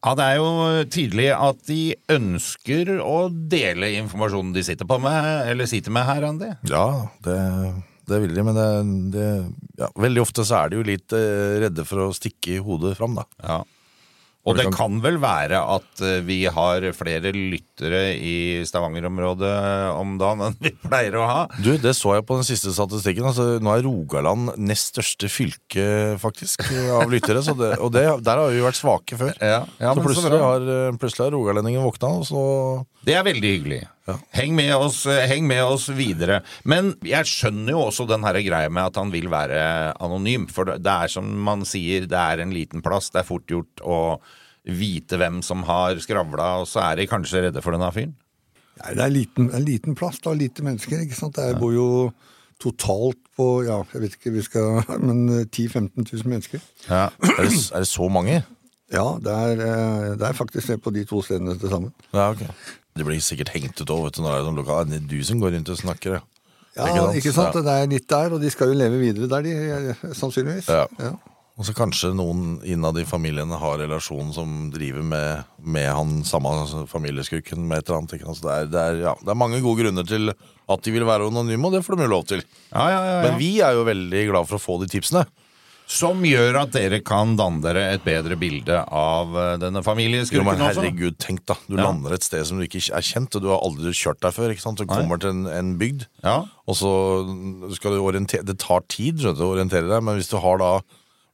Ja, 0.05 0.13
det 0.15 0.25
er 0.29 0.35
jo 0.37 0.49
tydelig 0.93 1.27
at 1.33 1.61
de 1.65 1.81
ønsker 2.13 2.91
å 3.01 3.25
dele 3.51 3.89
informasjonen 3.97 4.53
de 4.55 4.63
sitter 4.67 4.87
på 4.87 4.99
med, 5.01 5.49
eller 5.49 5.67
sitter 5.67 5.91
med 5.95 6.05
her, 6.05 6.27
Andy. 6.27 6.51
Ja, 6.69 6.85
det, 7.25 7.37
det 8.09 8.21
vil 8.23 8.35
de, 8.35 8.43
men 8.45 8.57
det, 8.57 8.67
det, 9.15 9.29
ja, 9.81 9.89
veldig 9.99 10.23
ofte 10.23 10.45
så 10.47 10.63
er 10.63 10.71
de 10.71 10.81
jo 10.81 10.87
litt 10.87 11.15
eh, 11.15 11.61
redde 11.65 11.87
for 11.87 12.07
å 12.07 12.13
stikke 12.15 12.61
hodet 12.65 12.95
fram, 12.99 13.17
da. 13.17 13.25
Ja. 13.43 13.63
Og 14.45 14.59
det 14.59 14.67
kan 14.75 14.99
vel 15.01 15.17
være 15.21 15.57
at 15.57 16.01
eh, 16.05 16.19
vi 16.25 16.43
har 16.53 16.85
flere 16.93 17.31
lyttere 17.33 18.01
i 18.13 18.61
Stavanger-området 18.67 19.53
om 19.97 20.13
dagen 20.21 20.43
enn 20.45 20.57
vi 20.61 20.71
pleier 20.83 21.17
å 21.17 21.25
ha? 21.25 21.39
Du, 21.57 21.71
det 21.81 21.95
så 21.97 22.13
jeg 22.19 22.27
på 22.29 22.37
den 22.37 22.45
siste 22.45 22.73
statistikken. 22.75 23.25
Altså, 23.25 23.55
nå 23.57 23.73
er 23.73 23.85
Rogaland 23.87 24.53
nest 24.61 24.93
største 24.93 25.31
fylke, 25.33 25.87
faktisk, 26.21 26.67
av 26.93 27.09
lyttere. 27.09 27.41
Så 27.45 27.57
det, 27.57 27.73
og 27.81 27.89
det, 27.95 28.05
der 28.25 28.43
har 28.43 28.53
vi 28.53 28.61
vært 28.65 28.77
svake 28.77 29.17
før. 29.17 29.33
Ja, 29.41 29.63
ja, 29.81 29.95
så 29.97 30.05
plutselig 30.05 30.43
har, 30.45 30.69
eh, 30.75 30.93
plutselig 31.01 31.25
har 31.25 31.33
rogalendingen 31.33 31.85
våkna, 31.85 32.13
og 32.21 32.29
så 32.29 32.45
Det 33.05 33.17
er 33.17 33.25
veldig 33.25 33.55
hyggelig. 33.57 33.81
Heng, 34.05 34.53
med 34.53 34.69
oss, 34.75 35.05
eh, 35.09 35.25
heng 35.25 35.47
med 35.49 35.63
oss 35.65 35.87
videre. 35.89 36.43
Men 36.63 36.93
jeg 37.05 37.25
skjønner 37.25 37.73
jo 37.73 37.85
også 37.87 38.05
den 38.09 38.25
her 38.27 38.37
greia 38.45 38.69
med 38.69 38.91
at 38.91 38.99
han 39.01 39.13
vil 39.13 39.31
være 39.33 39.95
anonym. 40.03 40.45
For 40.51 40.75
det 40.77 40.91
er 40.91 41.09
som 41.11 41.31
man 41.47 41.65
sier, 41.65 42.05
det 42.09 42.19
er 42.19 42.43
en 42.43 42.53
liten 42.53 42.85
plass. 42.85 43.09
Det 43.09 43.23
er 43.23 43.29
fort 43.29 43.49
gjort 43.49 43.81
å 43.81 44.19
vite 44.65 45.17
hvem 45.21 45.41
som 45.45 45.65
har 45.65 45.97
skravla, 46.01 46.61
og 46.61 46.69
så 46.69 46.83
er 46.85 47.01
de 47.01 47.09
kanskje 47.09 47.47
redde 47.47 47.65
for 47.65 47.73
denne 47.73 47.89
fyren. 47.93 48.13
Nei, 48.75 48.93
det 48.93 49.01
er 49.01 49.07
en 49.07 49.15
liten, 49.15 49.49
en 49.55 49.65
liten 49.65 49.97
plass, 49.97 50.19
da. 50.21 50.35
Lite 50.37 50.65
mennesker, 50.65 51.01
ikke 51.05 51.17
sant. 51.17 51.37
Det 51.39 51.57
bor 51.61 51.73
jo 51.73 51.89
totalt 52.61 53.19
på, 53.35 53.49
ja, 53.67 53.81
jeg 53.93 54.05
vet 54.05 54.17
ikke, 54.19 54.33
vi 54.37 54.43
skal 54.45 54.79
Men 55.07 55.25
10 55.49 55.67
000-15 55.73 56.05
000 56.13 56.29
mennesker. 56.29 56.63
Ja. 56.87 57.07
er 57.09 57.41
det, 57.49 57.57
er 57.73 57.83
det 57.83 57.89
så 57.89 58.07
mange? 58.11 58.43
Ja, 58.93 59.05
det 59.21 59.33
er, 59.33 59.61
eh, 59.65 60.09
det 60.19 60.27
er 60.27 60.37
faktisk 60.37 60.69
det 60.69 60.81
på 60.83 60.93
de 60.93 61.03
to 61.09 61.23
stedene 61.25 61.57
til 61.59 61.71
sammen. 61.71 61.93
Ja, 62.13 62.29
ok. 62.29 62.45
Det 62.95 63.03
blir 63.03 63.19
sikkert 63.19 63.51
hengt 63.51 63.81
ut 63.81 63.91
òg, 63.91 64.05
vet 64.05 64.15
du. 64.15 64.23
Når 64.23 64.31
det 64.31 64.39
er 64.39 64.47
sånn 64.47 64.59
lokal, 64.61 64.87
det 64.87 65.01
er 65.01 65.07
du 65.11 65.19
som 65.27 65.39
går 65.41 65.57
rundt 65.57 65.71
og 65.73 65.79
snakker, 65.81 66.17
ja. 66.17 66.23
Ja, 66.75 67.07
ikke 67.15 67.31
sant? 67.35 67.55
Ja. 67.55 67.63
Det 67.63 67.73
er 67.73 67.89
litt 67.91 68.09
der, 68.11 68.33
og 68.35 68.41
de 68.43 68.49
skal 68.51 68.71
jo 68.71 68.75
leve 68.79 68.99
videre 68.99 69.27
der, 69.31 69.45
de, 69.47 70.13
sannsynligvis. 70.15 70.67
Ja. 70.71 70.85
Ja. 70.99 71.13
Og 71.55 71.63
så 71.63 71.71
kanskje 71.75 72.09
noen 72.11 72.57
innad 72.67 72.97
i 72.99 73.05
familiene 73.07 73.55
har 73.59 73.77
relasjon 73.79 74.33
som 74.35 74.55
driver 74.73 75.05
med, 75.07 75.45
med 75.63 75.87
han 75.87 76.17
samme 76.27 76.51
familieskurken 76.91 77.63
med 77.63 77.79
et 77.79 77.87
eller 77.87 78.01
annet. 78.01 78.17
Ikke? 78.17 78.27
Altså 78.31 78.47
det, 78.47 78.55
er, 78.55 78.71
det, 78.73 78.81
er, 78.81 78.99
ja, 79.05 79.13
det 79.21 79.31
er 79.31 79.39
mange 79.39 79.61
gode 79.63 79.85
grunner 79.85 80.07
til 80.07 80.33
at 80.35 80.83
de 80.83 80.95
vil 80.95 81.07
være 81.07 81.29
anonyme, 81.31 81.69
og 81.69 81.77
det 81.77 81.85
får 81.85 81.95
de 81.95 82.07
jo 82.07 82.11
lov 82.11 82.27
til. 82.31 82.43
Ja, 82.73 82.89
ja, 82.91 82.99
ja, 82.99 83.13
ja. 83.13 83.23
Men 83.27 83.39
vi 83.39 83.51
er 83.63 83.75
jo 83.77 83.87
veldig 83.87 84.25
glad 84.33 84.51
for 84.51 84.59
å 84.59 84.65
få 84.65 84.77
de 84.83 84.91
tipsene. 84.91 85.23
Som 85.87 86.23
gjør 86.25 86.57
at 86.63 86.71
dere 86.73 86.97
kan 87.05 87.35
danne 87.37 87.61
dere 87.61 87.83
et 87.93 88.03
bedre 88.05 88.33
bilde 88.41 88.79
av 88.89 89.35
eh, 89.37 89.51
denne 89.61 89.83
familieskurken 89.85 90.47
også. 90.57 90.81
herregud, 90.81 91.17
tenk 91.21 91.45
da. 91.45 91.53
Du 91.69 91.75
Ja. 91.77 91.83
lander 91.85 92.13
et 92.17 92.23
sted 92.25 92.45
som 92.45 92.57
du 92.57 92.65
ikke 92.65 92.81
er 92.89 93.05
kjent, 93.05 93.35
og 93.37 93.41
du 93.45 93.49
har 93.53 93.61
aldri 93.61 93.93
kjørt 93.93 94.19
der 94.25 94.31
før. 94.33 94.49
ikke 94.49 94.61
sant? 94.65 94.77
Du 94.81 94.85
kommer 94.89 95.19
til 95.21 95.29
en, 95.29 95.45
en 95.47 95.77
bygd, 95.77 96.07
Ja. 96.23 96.43
og 96.67 96.75
så 96.75 96.89
skal 97.75 97.91
du 97.91 98.01
orientere 98.01 98.43
Det 98.45 98.57
tar 98.57 98.81
tid 98.89 99.19
skjønner 99.21 99.37
du, 99.37 99.43
å 99.45 99.53
orientere 99.55 99.87
deg, 99.89 100.01
men 100.03 100.17
hvis 100.17 100.29
du 100.29 100.37
har 100.41 100.57
da 100.57 100.81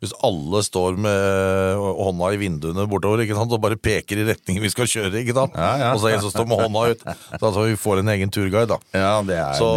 hvis 0.01 0.15
alle 0.25 0.63
står 0.65 0.95
med 0.97 1.77
hånda 1.77 2.31
i 2.33 2.37
vinduene 2.41 2.87
bortover 2.89 3.21
ikke 3.21 3.35
sant? 3.37 3.51
og 3.53 3.61
bare 3.61 3.77
peker 3.77 4.17
i 4.17 4.25
retningen 4.33 4.63
vi 4.65 4.71
skal 4.73 4.89
kjøre, 4.89 5.13
ikke 5.21 5.35
sant? 5.37 5.53
Ja, 5.53 5.77
ja. 5.77 5.89
og 5.93 6.01
så 6.01 6.09
er 6.09 6.15
en 6.17 6.23
som 6.25 6.33
står 6.33 6.47
med 6.49 6.57
hånda 6.57 6.85
ut, 6.89 7.03
så 7.39 7.65
vi 7.69 7.75
får 7.77 7.99
en 8.01 8.09
egen 8.09 8.31
turguide. 8.33 8.67
da. 8.73 8.79
ja, 8.97 9.21
det 9.21 9.37
er 9.37 9.53
Så, 9.61 9.69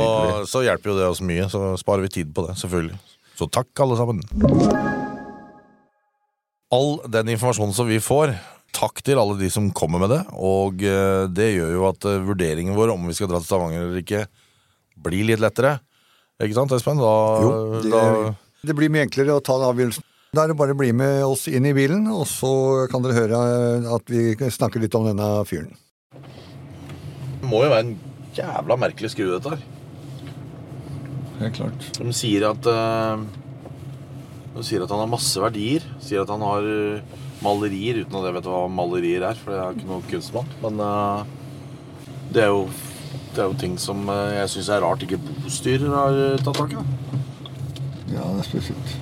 så 0.49 0.63
hjelper 0.65 0.95
jo 0.95 0.97
det 0.97 1.11
oss 1.13 1.21
mye. 1.21 1.45
Så 1.53 1.77
sparer 1.77 2.01
vi 2.09 2.09
tid 2.09 2.33
på 2.33 2.47
det, 2.49 2.57
selvfølgelig. 2.57 2.97
Så 3.35 3.49
takk, 3.51 3.71
alle 3.83 3.97
sammen. 3.99 4.23
All 6.75 7.01
den 7.11 7.33
informasjonen 7.35 7.75
som 7.75 7.89
vi 7.91 7.99
får, 8.03 8.35
takk 8.75 9.03
til 9.07 9.19
alle 9.19 9.37
de 9.39 9.51
som 9.51 9.71
kommer 9.75 10.03
med 10.03 10.13
det. 10.15 10.21
Og 10.39 10.83
eh, 10.87 11.27
det 11.31 11.51
gjør 11.57 11.75
jo 11.77 11.89
at 11.91 12.07
eh, 12.11 12.23
vurderingen 12.27 12.79
vår 12.79 12.95
om 12.95 13.11
vi 13.11 13.17
skal 13.17 13.31
dra 13.31 13.41
til 13.43 13.49
Stavanger 13.51 13.87
eller 13.87 14.01
ikke, 14.03 14.25
blir 15.05 15.27
litt 15.27 15.43
lettere. 15.43 15.77
Ikke 16.43 16.57
sant, 16.57 16.75
Espen? 16.75 16.99
Da, 17.03 17.13
Jo, 17.43 17.53
det, 17.83 17.93
da, 17.93 18.35
det 18.67 18.77
blir 18.79 18.91
mye 18.91 19.07
enklere 19.07 19.37
å 19.37 19.43
ta 19.45 19.59
den 19.61 19.71
avgjørelsen. 19.71 20.07
Da 20.35 20.43
er 20.45 20.51
det 20.51 20.59
bare 20.59 20.75
å 20.75 20.79
bli 20.79 20.91
med 20.97 21.21
oss 21.23 21.45
inn 21.47 21.67
i 21.69 21.75
bilen, 21.77 22.09
og 22.11 22.25
så 22.27 22.51
kan 22.91 23.05
dere 23.05 23.15
høre 23.21 23.43
at 23.95 24.11
vi 24.11 24.35
snakker 24.35 24.83
litt 24.83 24.95
om 24.99 25.07
denne 25.07 25.29
fyren. 25.47 25.77
det 27.39 27.47
må 27.51 27.63
jo 27.63 27.71
være 27.71 27.85
en 27.85 27.93
jævla 28.35 28.79
merkelig 28.83 29.13
skrue, 29.13 29.37
dette 29.37 29.55
her. 29.55 29.63
Helt 31.41 31.57
klart. 31.59 31.87
De 31.99 32.15
sier 32.15 32.47
at 32.49 32.69
eh, 32.71 33.25
De 34.55 34.65
sier 34.67 34.85
at 34.85 34.93
han 34.95 35.03
har 35.03 35.11
masse 35.11 35.41
verdier. 35.43 35.85
Sier 36.05 36.23
at 36.23 36.33
han 36.33 36.45
har 36.47 36.67
eh, 36.69 37.23
malerier, 37.45 38.03
uten 38.05 38.19
at 38.21 38.29
jeg 38.29 38.37
vet 38.39 38.51
hva 38.53 38.65
malerier 38.73 39.25
er, 39.31 39.39
for 39.41 39.55
jeg 39.55 39.63
er 39.65 39.79
ikke 39.79 39.89
noen 39.91 40.05
kunstmann. 40.11 40.53
Men 40.63 40.83
eh, 40.87 41.33
det, 42.35 42.45
er 42.47 42.53
jo, 42.53 42.67
det 43.35 43.43
er 43.43 43.49
jo 43.51 43.59
ting 43.65 43.79
som 43.83 44.07
jeg 44.09 44.53
syns 44.55 44.71
er 44.73 44.85
rart 44.85 45.03
ikke 45.07 45.21
bostyrer 45.43 45.91
har 45.93 46.21
tatt 46.45 46.61
tak 46.63 46.77
i. 46.77 46.85
Ja, 48.15 48.23
det 48.31 48.45
er 48.45 48.47
spesielt. 48.47 48.93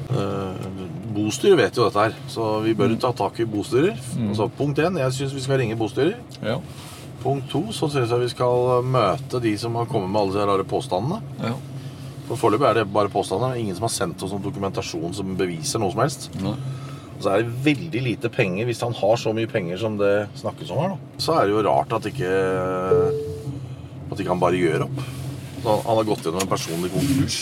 Bostyrer 1.13 1.59
vet 1.59 1.77
jo 1.77 1.85
dette 1.85 2.07
her, 2.07 2.15
så 2.33 2.47
vi 2.65 2.73
bør 2.79 2.95
jo 2.95 3.01
ta 3.03 3.11
tak 3.17 3.43
i 3.43 3.47
bostyrer. 3.49 3.99
Altså, 4.31 4.47
punkt 4.57 4.81
én, 4.81 4.97
jeg 5.03 5.17
syns 5.19 5.35
vi 5.37 5.43
skal 5.45 5.61
ringe 5.61 5.77
bostyrer. 5.77 6.17
Ja. 6.41 6.57
Punkt 7.23 7.51
to, 7.53 7.61
så 7.77 7.91
syns 7.93 8.11
jeg 8.11 8.25
vi 8.25 8.31
skal 8.33 8.81
møte 8.89 9.43
de 9.45 9.53
som 9.61 9.77
har 9.79 9.91
kommet 9.91 10.09
med 10.11 10.23
alle 10.23 10.39
de 10.39 10.47
rare 10.49 10.65
påstandene. 10.67 11.21
Ja. 11.45 11.53
For 12.29 12.39
Foreløpig 12.39 12.69
er 12.69 12.79
det 12.81 12.87
bare 12.95 13.11
påstander. 13.13 13.57
Ingen 13.59 13.77
som 13.77 13.89
har 13.89 13.95
sendt 13.95 14.23
oss 14.23 14.33
noen 14.35 14.45
dokumentasjon 14.45 15.15
som 15.17 15.35
beviser 15.39 15.83
noe 15.83 15.93
som 15.95 16.03
helst. 16.05 16.29
Og 16.43 17.21
så 17.23 17.33
er 17.33 17.43
det 17.43 17.57
veldig 17.67 18.03
lite 18.03 18.31
penger, 18.33 18.67
hvis 18.67 18.83
han 18.83 18.95
har 18.99 19.19
så 19.21 19.35
mye 19.37 19.51
penger 19.51 19.79
som 19.83 19.99
det 20.01 20.13
snakkes 20.41 20.73
om 20.75 20.81
her. 20.83 20.95
da. 20.95 21.21
Så 21.23 21.37
er 21.39 21.47
det 21.47 21.57
jo 21.57 21.67
rart 21.67 21.93
at 21.99 22.09
ikke 22.11 22.33
At 24.13 24.21
ikke 24.21 24.33
han 24.33 24.43
bare 24.43 24.59
gjør 24.61 24.87
opp. 24.89 25.05
Så 25.63 25.69
Han, 25.69 25.85
han 25.87 25.97
har 26.01 26.09
gått 26.09 26.27
gjennom 26.27 26.43
en 26.43 26.51
personlig 26.51 26.91
konkurs. 26.93 27.39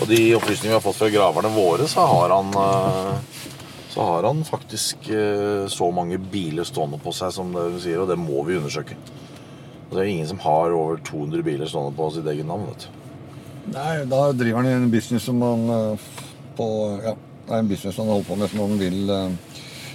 Og 0.00 0.08
de 0.08 0.20
opplysningene 0.34 0.72
vi 0.72 0.78
har 0.78 0.84
fått 0.84 0.96
fra 0.96 1.10
graverne 1.12 1.50
våre, 1.52 1.86
så 1.90 2.06
har 2.08 2.32
han 2.32 2.54
eh, 2.56 3.38
så 3.88 4.04
har 4.04 4.22
han 4.22 4.44
faktisk 4.44 5.08
eh, 5.10 5.66
så 5.68 5.90
mange 5.90 6.18
biler 6.18 6.64
stående 6.64 7.00
på 7.02 7.12
seg 7.16 7.32
som 7.34 7.52
det 7.54 7.64
du 7.74 7.78
sier, 7.82 8.00
og 8.02 8.08
det 8.10 8.18
må 8.20 8.44
vi 8.46 8.56
undersøke. 8.58 8.96
Og 9.88 9.96
det 9.96 10.02
er 10.02 10.10
ingen 10.12 10.28
som 10.28 10.40
har 10.44 10.74
over 10.76 11.00
200 11.04 11.42
biler 11.42 11.68
stående 11.68 11.96
på 11.96 12.10
sitt 12.14 12.28
eget 12.30 12.46
navn. 12.46 12.68
vet 12.68 12.86
du. 12.86 12.97
Nei, 13.72 14.04
da 14.08 14.20
driver 14.32 14.62
han 14.62 14.70
en 14.72 14.90
business 14.92 15.28
som 15.28 15.42
han 15.44 15.68
eh, 15.74 16.06
på 16.58 16.68
Ja, 17.04 17.14
det 17.48 17.54
er 17.54 17.62
en 17.62 17.68
business 17.68 17.96
han 17.96 18.10
holder 18.10 18.28
på 18.28 18.36
med 18.36 18.50
som 18.52 18.60
han 18.60 18.78
vil 18.80 19.10
eh, 19.10 19.30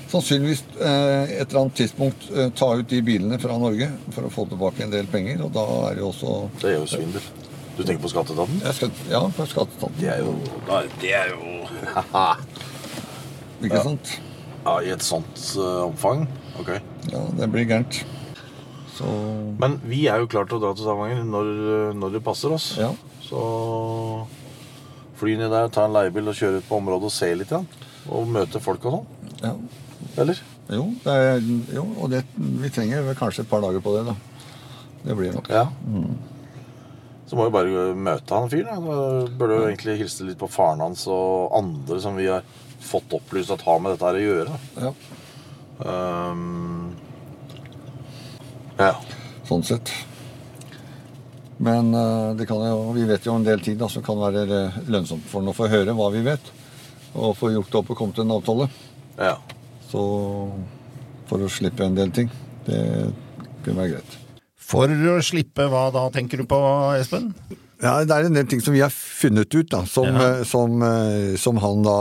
sannsynligvis 0.10 0.64
eh, 0.82 1.34
et 1.42 1.48
eller 1.48 1.62
annet 1.62 1.76
tidspunkt 1.78 2.28
eh, 2.34 2.50
ta 2.58 2.70
ut 2.80 2.90
de 2.90 3.02
bilene 3.06 3.38
fra 3.42 3.58
Norge 3.62 3.90
for 4.16 4.26
å 4.28 4.32
få 4.34 4.48
tilbake 4.50 4.86
en 4.86 4.94
del 4.94 5.10
penger, 5.12 5.44
og 5.46 5.54
da 5.54 5.66
er 5.90 5.98
det 5.98 6.04
jo 6.04 6.12
også 6.12 6.36
Det 6.62 6.72
er 6.72 6.78
jo 6.80 6.88
svindel. 6.90 7.28
Du 7.74 7.82
tenker 7.82 8.02
på 8.04 8.12
skatteetaten? 8.14 8.60
Ja, 9.10 9.22
på 9.34 9.48
skatteetaten. 9.50 9.98
Det 10.02 10.10
er 10.14 10.22
jo, 10.22 10.36
det 11.02 11.14
er 11.18 11.34
jo 11.34 11.54
Ikke 13.66 13.86
sant? 13.86 14.18
Ja, 14.64 14.76
I 14.82 14.92
et 14.94 15.06
sånt 15.06 15.46
omfang? 15.62 16.28
Ok. 16.62 16.74
Ja, 17.12 17.24
det 17.38 17.50
blir 17.54 17.66
gærent. 17.70 18.04
Så 18.94 19.10
Men 19.60 19.80
vi 19.90 20.04
er 20.12 20.22
jo 20.22 20.30
klare 20.30 20.50
til 20.50 20.60
å 20.60 20.64
dra 20.64 20.74
til 20.78 20.86
Stavanger 20.86 21.24
når, 21.26 21.52
når 21.98 22.18
det 22.18 22.24
passer 22.26 22.54
oss. 22.54 22.74
ja. 22.80 22.92
Så 23.24 23.40
fly 25.18 25.38
ned 25.40 25.54
der, 25.54 25.70
ta 25.72 25.86
en 25.88 25.94
leiebil 25.96 26.28
og 26.28 26.36
kjøre 26.36 26.60
ut 26.60 26.68
på 26.68 26.78
området 26.82 27.08
og 27.08 27.14
se 27.16 27.30
litt. 27.40 27.54
Ja. 27.54 27.62
Og 28.14 28.28
møte 28.30 28.60
folk 28.62 28.84
og 28.90 28.98
sånn. 29.00 29.32
ja. 29.46 29.54
Eller? 30.20 30.42
Jo, 30.70 30.84
det 31.04 31.14
er, 31.14 31.42
jo 31.74 31.84
og 32.00 32.12
det, 32.12 32.22
vi 32.36 32.70
trenger 32.72 33.08
kanskje 33.18 33.44
et 33.44 33.50
par 33.50 33.64
dager 33.64 33.82
på 33.84 33.96
det, 33.96 34.04
da. 34.12 34.14
Det 35.04 35.16
blir 35.18 35.34
nok. 35.36 35.50
Ja. 35.52 35.66
Så 37.28 37.40
må 37.40 37.48
vi 37.48 37.56
bare 37.56 37.88
møte 37.96 38.36
han 38.38 38.52
fyren. 38.52 38.86
Da 38.86 39.00
burde 39.40 39.58
jo 39.58 39.66
egentlig 39.70 39.98
hilse 40.04 40.28
litt 40.28 40.40
på 40.40 40.52
faren 40.52 40.84
hans 40.84 41.08
og 41.12 41.56
andre 41.58 41.98
som 42.04 42.20
vi 42.20 42.28
har 42.30 42.46
fått 42.84 43.16
opplyst 43.16 43.52
at 43.56 43.64
har 43.66 43.80
med 43.82 43.96
dette 43.96 44.12
her 44.12 44.20
å 44.20 44.26
gjøre. 44.28 44.62
Ja, 44.84 44.94
Um, 45.84 46.83
ja. 48.80 48.94
sånn 49.48 49.66
sett. 49.68 49.92
Men 51.64 51.94
eh, 51.94 52.36
det 52.40 52.48
kan 52.50 52.62
jo, 52.66 52.92
vi 52.96 53.06
vet 53.08 53.26
jo 53.28 53.38
en 53.38 53.46
del 53.46 53.62
tid 53.64 53.80
da, 53.80 53.90
som 53.92 54.04
kan 54.06 54.20
være 54.20 54.44
eh, 54.58 54.78
lønnsomt 54.92 55.26
for 55.30 55.42
ham 55.44 55.54
å 55.54 55.58
få 55.58 55.70
høre 55.72 55.96
hva 55.98 56.10
vi 56.14 56.24
vet. 56.26 56.54
Og 57.14 57.36
få 57.38 57.54
gjort 57.54 57.70
det 57.72 57.80
opp 57.80 57.92
og 57.94 58.00
komme 58.00 58.16
til 58.16 58.26
en 58.26 58.38
avtale. 58.38 58.70
ja. 59.20 59.38
Så 59.94 60.02
for 61.30 61.44
å 61.46 61.50
slippe 61.52 61.86
en 61.86 61.98
del 61.98 62.12
ting. 62.14 62.32
Det 62.66 62.80
kunne 63.64 63.84
være 63.84 63.96
greit. 63.96 64.16
For 64.58 64.90
å 64.90 65.18
slippe 65.24 65.68
hva 65.70 65.88
da, 65.94 66.08
tenker 66.14 66.42
du 66.42 66.48
på, 66.50 66.60
Espen? 66.98 67.32
Ja, 67.84 67.98
Det 68.08 68.16
er 68.16 68.26
en 68.30 68.34
del 68.38 68.48
ting 68.48 68.62
som 68.64 68.74
vi 68.74 68.80
har 68.80 68.94
funnet 68.94 69.52
ut, 69.54 69.68
da, 69.70 69.82
som, 69.86 70.06
Ja. 70.08 70.40
eh, 70.40 70.44
som, 70.48 70.82
eh, 70.82 71.36
som 71.36 71.58
han 71.60 71.82
da 71.84 71.96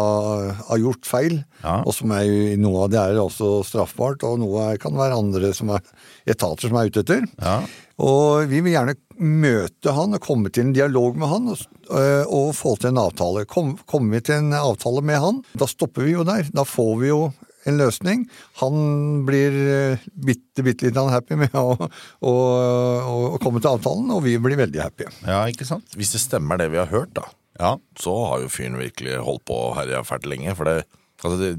har 0.69 0.79
gjort 0.79 1.03
feil. 1.09 1.41
Ja. 1.65 1.83
Og 1.85 1.93
som 1.95 2.13
er, 2.15 2.23
jo- 2.23 2.57
noe 2.63 2.85
av 2.85 2.91
det 2.91 3.01
er 3.01 3.19
også 3.19 3.65
straffbart, 3.67 4.23
og 4.23 4.39
noe 4.39 4.77
kan 4.79 4.93
være 4.95 5.19
andre 5.19 5.53
som 5.53 5.71
er 5.75 5.81
etater 6.27 6.69
som 6.69 6.77
er 6.79 6.87
ute 6.89 7.03
etter. 7.03 7.27
Ja. 7.41 7.63
Og 7.99 8.47
vi 8.49 8.61
vil 8.63 8.73
gjerne 8.75 8.95
møte 9.21 9.93
han 9.95 10.15
og 10.15 10.21
komme 10.21 10.51
til 10.53 10.65
en 10.69 10.73
dialog 10.73 11.17
med 11.17 11.29
han 11.29 11.49
og, 11.49 11.59
øh, 11.91 12.25
og 12.31 12.55
få 12.55 12.77
til 12.79 12.89
en 12.91 12.99
avtale. 13.03 13.45
Kom, 13.47 13.77
kommer 13.87 14.13
vi 14.17 14.21
til 14.21 14.35
en 14.37 14.53
avtale 14.53 15.03
med 15.03 15.19
han, 15.21 15.43
da 15.57 15.67
stopper 15.67 16.05
vi 16.07 16.13
jo 16.13 16.25
der. 16.25 16.49
Da 16.53 16.63
får 16.65 16.99
vi 17.01 17.09
jo 17.09 17.33
en 17.69 17.79
løsning. 17.79 18.25
Han 18.63 19.23
blir 19.29 19.53
øh, 19.53 20.07
bitte, 20.15 20.65
bitte 20.67 20.89
litt 20.89 20.97
happy 20.97 21.37
med 21.41 21.55
å, 21.59 21.77
å, 21.79 22.33
å, 22.33 23.15
å 23.35 23.39
komme 23.43 23.61
til 23.63 23.73
avtalen, 23.75 24.11
og 24.15 24.25
vi 24.27 24.37
blir 24.43 24.59
veldig 24.61 24.83
happy. 24.83 25.07
ja, 25.27 25.45
ikke 25.51 25.69
sant? 25.69 25.87
Hvis 25.99 26.15
det 26.17 26.23
stemmer 26.25 26.59
det 26.61 26.71
vi 26.75 26.81
har 26.83 26.91
hørt, 26.93 27.15
da, 27.19 27.29
Ja. 27.61 27.77
så 28.01 28.15
har 28.31 28.41
jo 28.43 28.49
fyren 28.51 28.79
virkelig 28.81 29.19
holdt 29.23 29.45
på 29.47 29.55
og 29.69 29.77
herja 29.79 30.03
fælt 30.09 30.27
lenge. 30.27 30.55
For 30.59 30.65
det, 30.69 30.83
Altså, 31.23 31.37
det, 31.39 31.51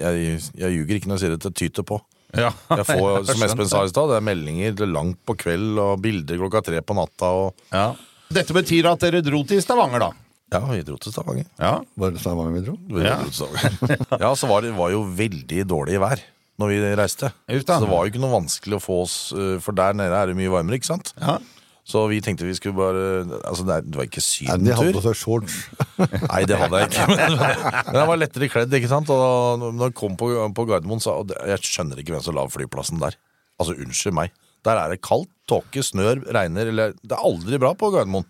jeg, 0.00 0.40
jeg 0.58 0.72
ljuger 0.74 0.96
ikke 0.98 1.06
når 1.06 1.20
jeg 1.20 1.22
sier 1.22 1.32
det. 1.36 1.42
Det 1.44 1.52
tyter 1.54 1.84
på. 1.86 2.00
Ja. 2.34 2.48
Jeg 2.74 2.86
får, 2.88 3.20
som 3.28 3.44
Espen 3.46 3.68
sa 3.70 3.84
i 3.86 3.92
stad, 3.92 4.10
det 4.10 4.16
er 4.18 4.24
meldinger 4.26 4.80
langt 4.90 5.20
på 5.22 5.36
kveld 5.38 5.78
og 5.78 6.00
bilder 6.02 6.40
klokka 6.40 6.64
tre 6.66 6.80
på 6.82 6.96
natta. 6.98 7.30
Og, 7.44 7.62
Ja. 7.70 7.92
Dette 8.34 8.56
betyr 8.56 8.88
at 8.90 9.04
dere 9.04 9.20
dro 9.22 9.44
til 9.46 9.60
Stavanger, 9.62 10.02
da? 10.02 10.08
Ja, 10.52 10.60
vi 10.70 10.82
dro 10.86 10.96
til 11.00 11.12
Stavanger. 11.14 11.46
Ja. 11.58 11.78
Var 11.96 12.10
det 12.14 12.20
Stavanger 12.22 12.52
vi 12.58 12.60
dro? 12.66 12.76
Vi 12.90 13.02
Ja. 13.04 13.16
dro 13.22 13.30
til 13.30 13.38
Stavanger. 13.40 14.06
ja, 14.24 14.34
så 14.38 14.46
var 14.50 14.62
det 14.62 14.74
var 14.76 14.90
jo 14.94 15.02
veldig 15.16 15.64
dårlig 15.66 15.98
vær 16.02 16.20
når 16.60 16.70
vi 16.70 16.76
reiste. 17.00 17.32
Uff 17.50 17.64
da. 17.66 17.78
Så 17.80 17.82
det 17.86 17.90
var 17.90 18.04
jo 18.04 18.12
ikke 18.12 18.22
noe 18.22 18.34
vanskelig 18.36 18.76
å 18.78 18.82
få 18.84 19.00
oss 19.02 19.16
eh, 19.34 19.56
For 19.64 19.74
der 19.74 19.96
nede 19.98 20.14
er 20.14 20.30
det 20.30 20.36
mye 20.38 20.52
varmere, 20.52 20.78
ikke 20.78 20.86
sant? 20.92 21.10
Ja. 21.18 21.38
Så 21.84 22.04
vi 22.08 22.20
tenkte 22.24 22.46
vi 22.46 22.54
skulle 22.56 22.78
bare 22.78 23.40
Altså, 23.44 23.64
det, 23.66 23.74
er, 23.74 23.82
det 23.90 23.98
var 23.98 24.06
ikke 24.06 24.22
de 24.62 24.72
hadde 24.78 24.94
på 24.94 25.02
seg 25.04 25.18
shorts. 25.18 25.56
Nei, 26.30 26.44
det 26.48 26.56
hadde 26.56 26.78
jeg 26.84 26.92
ikke. 26.92 27.08
Men, 27.10 27.34
men 27.36 27.98
jeg 27.98 28.08
var 28.12 28.20
lettere 28.22 28.48
kledd, 28.54 28.76
ikke 28.78 28.88
sant? 28.92 29.10
Og 29.12 29.20
da 29.20 29.68
når 29.74 29.90
jeg 29.90 29.96
kom 29.98 30.14
på, 30.20 30.30
på 30.56 30.64
Gardermoen, 30.70 31.02
så 31.02 31.18
og 31.20 31.28
det- 31.32 31.42
Jeg 31.50 31.66
skjønner 31.66 32.00
ikke 32.00 32.14
hvem 32.14 32.24
som 32.24 32.38
la 32.38 32.46
flyplassen 32.48 33.02
der. 33.02 33.18
Altså, 33.60 33.74
unnskyld 33.76 34.14
meg. 34.16 34.32
Der 34.64 34.78
er 34.80 34.94
det 34.94 35.02
kaldt, 35.04 35.28
tåke, 35.50 35.82
snør, 35.84 36.22
regner 36.32 36.70
eller 36.70 36.94
Det 37.02 37.12
er 37.18 37.26
aldri 37.26 37.58
bra 37.60 37.74
på 37.76 37.90
Gardermoen. 37.92 38.24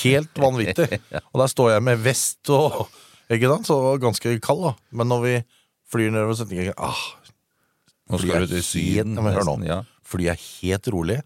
Helt 0.00 0.38
vanvittig. 0.40 1.00
Og 1.32 1.42
der 1.42 1.50
står 1.52 1.74
jeg 1.74 1.84
med 1.84 2.00
vest 2.04 2.48
og 2.52 2.86
Ikke 3.32 3.48
sant? 3.50 3.68
Så 3.68 3.76
var 3.80 4.00
ganske 4.00 4.32
kald, 4.44 4.64
da. 4.64 4.72
Men 4.96 5.10
når 5.12 5.22
vi 5.24 5.34
flyr 5.92 6.12
nedover, 6.12 6.52
jeg 6.52 6.74
ah, 6.76 7.04
Nå 8.10 8.20
skal 8.20 8.34
er 8.36 8.44
du 8.44 8.54
til 8.54 8.64
Syden. 8.64 9.16
Helt, 9.16 9.36
hør 9.36 9.48
nå. 9.48 9.56
Ja. 9.68 9.78
Flyet 10.08 10.34
er 10.34 10.42
helt 10.62 10.88
rolig. 10.92 11.18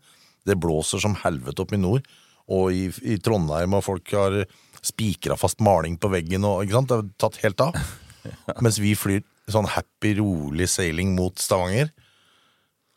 Det 0.47 0.59
blåser 0.63 1.03
som 1.03 1.17
helvete 1.23 1.65
opp 1.65 1.75
i 1.75 1.81
nord. 1.81 2.07
Og 2.47 2.71
i, 2.75 2.85
i 3.03 3.17
Trondheim 3.19 3.75
og 3.75 3.83
folk 3.87 4.13
har 4.15 4.45
spikra 4.87 5.35
fast 5.39 5.63
maling 5.65 5.97
på 5.99 6.11
veggen. 6.13 6.47
Og, 6.47 6.63
ikke 6.67 6.79
sant? 6.79 6.93
Det 6.93 7.01
har 7.01 7.09
tatt 7.25 7.41
helt 7.43 7.65
av. 7.65 7.81
Mens 8.65 8.79
vi 8.83 8.95
flyr 8.99 9.25
sånn 9.51 9.69
happy, 9.71 10.17
rolig 10.21 10.69
sailing 10.71 11.15
mot 11.19 11.39
Stavanger. 11.43 11.91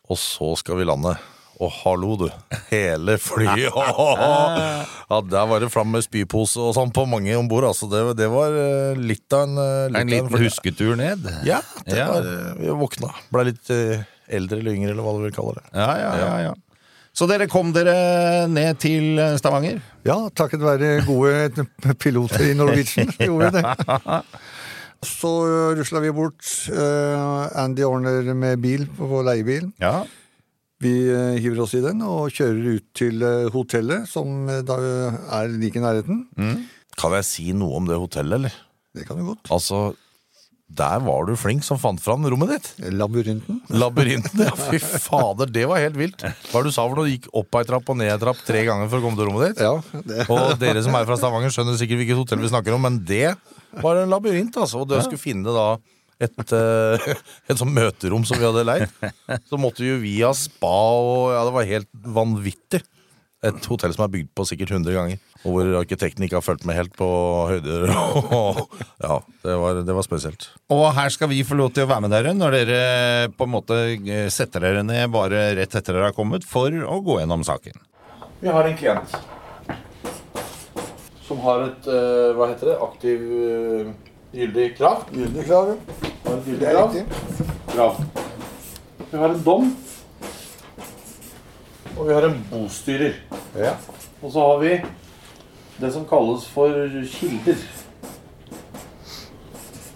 Og 0.10 0.18
så 0.22 0.54
skal 0.62 0.82
vi 0.82 0.90
lande. 0.90 1.16
Og 1.60 1.72
hallo, 1.82 2.14
du. 2.16 2.28
Hele 2.70 3.18
flyet. 3.20 3.68
Ja, 5.10 5.18
Der 5.26 5.48
var 5.50 5.60
det 5.60 5.72
fram 5.74 5.90
med 5.92 6.04
spypose 6.06 6.62
og 6.62 6.76
sånn 6.78 6.92
på 6.94 7.04
mange 7.10 7.34
om 7.36 7.48
bord. 7.50 7.66
Altså, 7.68 7.88
det, 7.92 8.04
det 8.20 8.28
var 8.32 8.54
eh, 8.56 9.00
litt 9.02 9.34
av 9.34 9.48
en, 9.48 9.58
eh, 9.58 9.88
litt 9.90 9.90
En 9.90 9.96
av 9.98 10.02
en 10.06 10.12
liten 10.14 10.44
husketur 10.46 10.94
ned? 11.00 11.26
Ja, 11.48 11.60
det 11.88 11.98
Ja. 11.98 12.06
var, 12.14 12.28
eh, 12.30 12.54
vi 12.62 12.76
våkna. 12.80 13.10
Blei 13.34 13.48
litt 13.50 13.72
eldre 14.30 14.60
eller 14.62 14.78
yngre, 14.78 14.92
eller 14.94 15.04
hva 15.04 15.16
du 15.18 15.24
vil 15.26 15.34
kalle 15.36 15.56
det. 15.58 15.66
Ja, 15.74 15.90
ja, 15.98 16.12
ja, 16.22 16.30
ja. 16.48 16.54
Så 17.18 17.26
dere 17.28 17.48
kom 17.50 17.74
dere 17.76 18.46
ned 18.48 18.78
til 18.80 19.18
Stavanger? 19.42 19.82
Ja, 20.08 20.20
takket 20.30 20.62
være 20.64 21.02
gode 21.10 21.66
piloter 22.04 22.46
i 22.52 22.54
Norwegian 22.56 23.10
så 23.18 23.26
gjorde 23.32 23.50
vi 23.50 23.60
det. 23.60 24.22
Så 25.10 25.34
rusla 25.80 26.00
vi 26.06 26.14
bort. 26.16 26.46
Eh, 26.70 27.60
Andy 27.66 27.84
ordner 27.88 28.30
med 28.38 28.62
bil 28.64 28.86
på 28.96 29.24
leiebil. 29.26 29.72
Ja. 29.82 30.04
Vi 30.80 30.92
eh, 31.12 31.40
hiver 31.44 31.66
oss 31.66 31.76
i 31.76 31.84
den 31.84 32.00
og 32.08 32.30
kjører 32.32 32.78
ut 32.78 32.86
til 32.96 33.24
eh, 33.26 33.48
hotellet, 33.52 34.08
som 34.08 34.48
eh, 34.48 34.62
da 34.64 34.78
er 35.40 35.50
like 35.52 35.76
i 35.76 35.84
nærheten. 35.84 36.22
Kan 37.00 37.16
jeg 37.18 37.28
si 37.28 37.50
noe 37.56 37.82
om 37.82 37.90
det 37.90 38.00
hotellet, 38.00 38.38
eller? 38.40 38.62
Det 38.96 39.04
kan 39.08 39.20
du 39.20 39.26
godt. 39.28 39.52
Altså, 39.52 39.90
der 40.70 41.02
var 41.04 41.28
du 41.28 41.34
flink 41.40 41.66
som 41.66 41.80
fant 41.82 42.00
fram 42.00 42.24
rommet 42.32 42.54
ditt. 42.54 42.70
Labyrinten. 42.94 43.60
Labyrinten, 43.76 44.46
ja. 44.46 44.56
Fy 44.70 44.80
fader, 44.80 45.52
det 45.52 45.66
var 45.68 45.84
helt 45.84 46.00
vilt. 46.00 46.24
Hva 46.54 46.64
du 46.64 46.72
sa 46.72 46.88
for 46.88 47.00
noe? 47.00 47.10
Du 47.10 47.16
gikk 47.16 47.30
opp 47.42 47.60
ei 47.60 47.66
trapp 47.68 47.90
og 47.92 48.00
ned 48.00 48.14
ei 48.14 48.20
trapp 48.22 48.40
tre 48.48 48.64
ganger 48.68 48.88
for 48.88 49.02
å 49.02 49.08
komme 49.08 49.20
til 49.20 49.28
rommet 49.28 49.50
ditt? 49.50 49.64
Ja, 49.68 50.02
det. 50.06 50.28
Og 50.34 50.56
dere 50.62 50.84
som 50.86 50.96
er 50.96 51.08
fra 51.10 51.20
Stavanger, 51.20 51.52
skjønner 51.54 51.80
sikkert 51.80 52.04
hvilket 52.06 52.22
hotell 52.22 52.44
vi 52.44 52.52
snakker 52.56 52.78
om, 52.78 52.88
men 52.88 53.02
det 53.04 53.34
var 53.84 54.00
en 54.00 54.14
labyrint, 54.16 54.56
altså. 54.62 54.86
Og 54.86 54.94
du 54.94 54.96
skulle 55.04 55.22
finne 55.22 55.44
det 55.44 55.58
da 55.58 55.74
et, 56.20 56.54
eh, 56.60 57.10
et 57.50 57.60
sånt 57.60 57.76
møterom 57.76 58.26
som 58.28 58.40
vi 58.40 58.48
hadde 58.48 58.66
leid. 58.68 58.88
Så 59.50 59.60
måtte 59.62 59.86
jo 59.86 60.00
vi 60.04 60.20
ha 60.22 60.34
spa 60.38 60.76
og 61.00 61.36
Ja, 61.36 61.44
det 61.48 61.56
var 61.56 61.70
helt 61.70 61.92
vanvittig. 62.20 62.84
Et 63.40 63.68
hotell 63.72 63.94
som 63.96 64.04
er 64.04 64.12
bygd 64.12 64.34
på 64.36 64.44
sikkert 64.50 64.74
100 64.76 64.96
ganger. 64.98 65.20
Og 65.48 65.54
hvor 65.54 65.70
arkitekten 65.80 66.26
ikke 66.26 66.36
har 66.42 66.44
fulgt 66.44 66.66
med 66.68 66.76
helt 66.76 66.92
på 67.00 67.08
høyder. 67.54 67.88
Ja, 69.06 69.22
det 69.46 69.56
var, 69.62 69.80
det 69.88 69.96
var 69.96 70.04
spesielt. 70.04 70.50
Og 70.76 70.84
her 70.98 71.14
skal 71.16 71.32
vi 71.32 71.40
få 71.48 71.56
lov 71.56 71.72
til 71.72 71.88
å 71.88 71.90
være 71.90 72.04
med 72.04 72.12
dere 72.12 72.36
når 72.36 72.58
dere 72.58 72.82
på 73.32 73.48
en 73.48 73.54
måte 73.56 73.80
eh, 73.96 74.28
setter 74.34 74.68
dere 74.68 74.84
ned 74.84 75.08
bare 75.16 75.54
rett 75.56 75.72
etter 75.72 75.96
dere 75.96 76.12
har 76.12 76.18
kommet 76.18 76.44
for 76.44 76.68
å 76.68 77.00
gå 77.06 77.22
gjennom 77.22 77.48
saken. 77.48 77.80
Vi 78.44 78.52
har 78.52 78.68
en 78.68 78.80
klient 78.80 79.20
som 81.30 81.42
har 81.46 81.68
et 81.68 81.90
eh, 81.94 82.32
hva 82.34 82.50
heter 82.50 82.72
det, 82.72 82.78
aktiv 82.82 83.26
eh, 83.38 83.92
gyldig 84.34 84.72
krav. 84.80 85.06
Gyldig 85.14 85.46
krav. 85.46 85.76
Har 86.30 86.38
er 86.38 86.88
riktig. 86.88 87.06
krav. 87.68 87.96
Vi 89.12 89.18
har 89.18 89.30
en 89.30 89.44
dom. 89.44 89.76
Og 91.98 92.08
vi 92.08 92.14
har 92.14 92.28
en 92.28 92.36
bostyrer. 92.52 93.16
Ja. 93.58 93.72
Og 94.22 94.32
så 94.32 94.44
har 94.44 94.60
vi 94.62 94.76
det 95.80 95.90
som 95.94 96.06
kalles 96.06 96.46
for 96.54 96.70
kilder. 97.16 97.66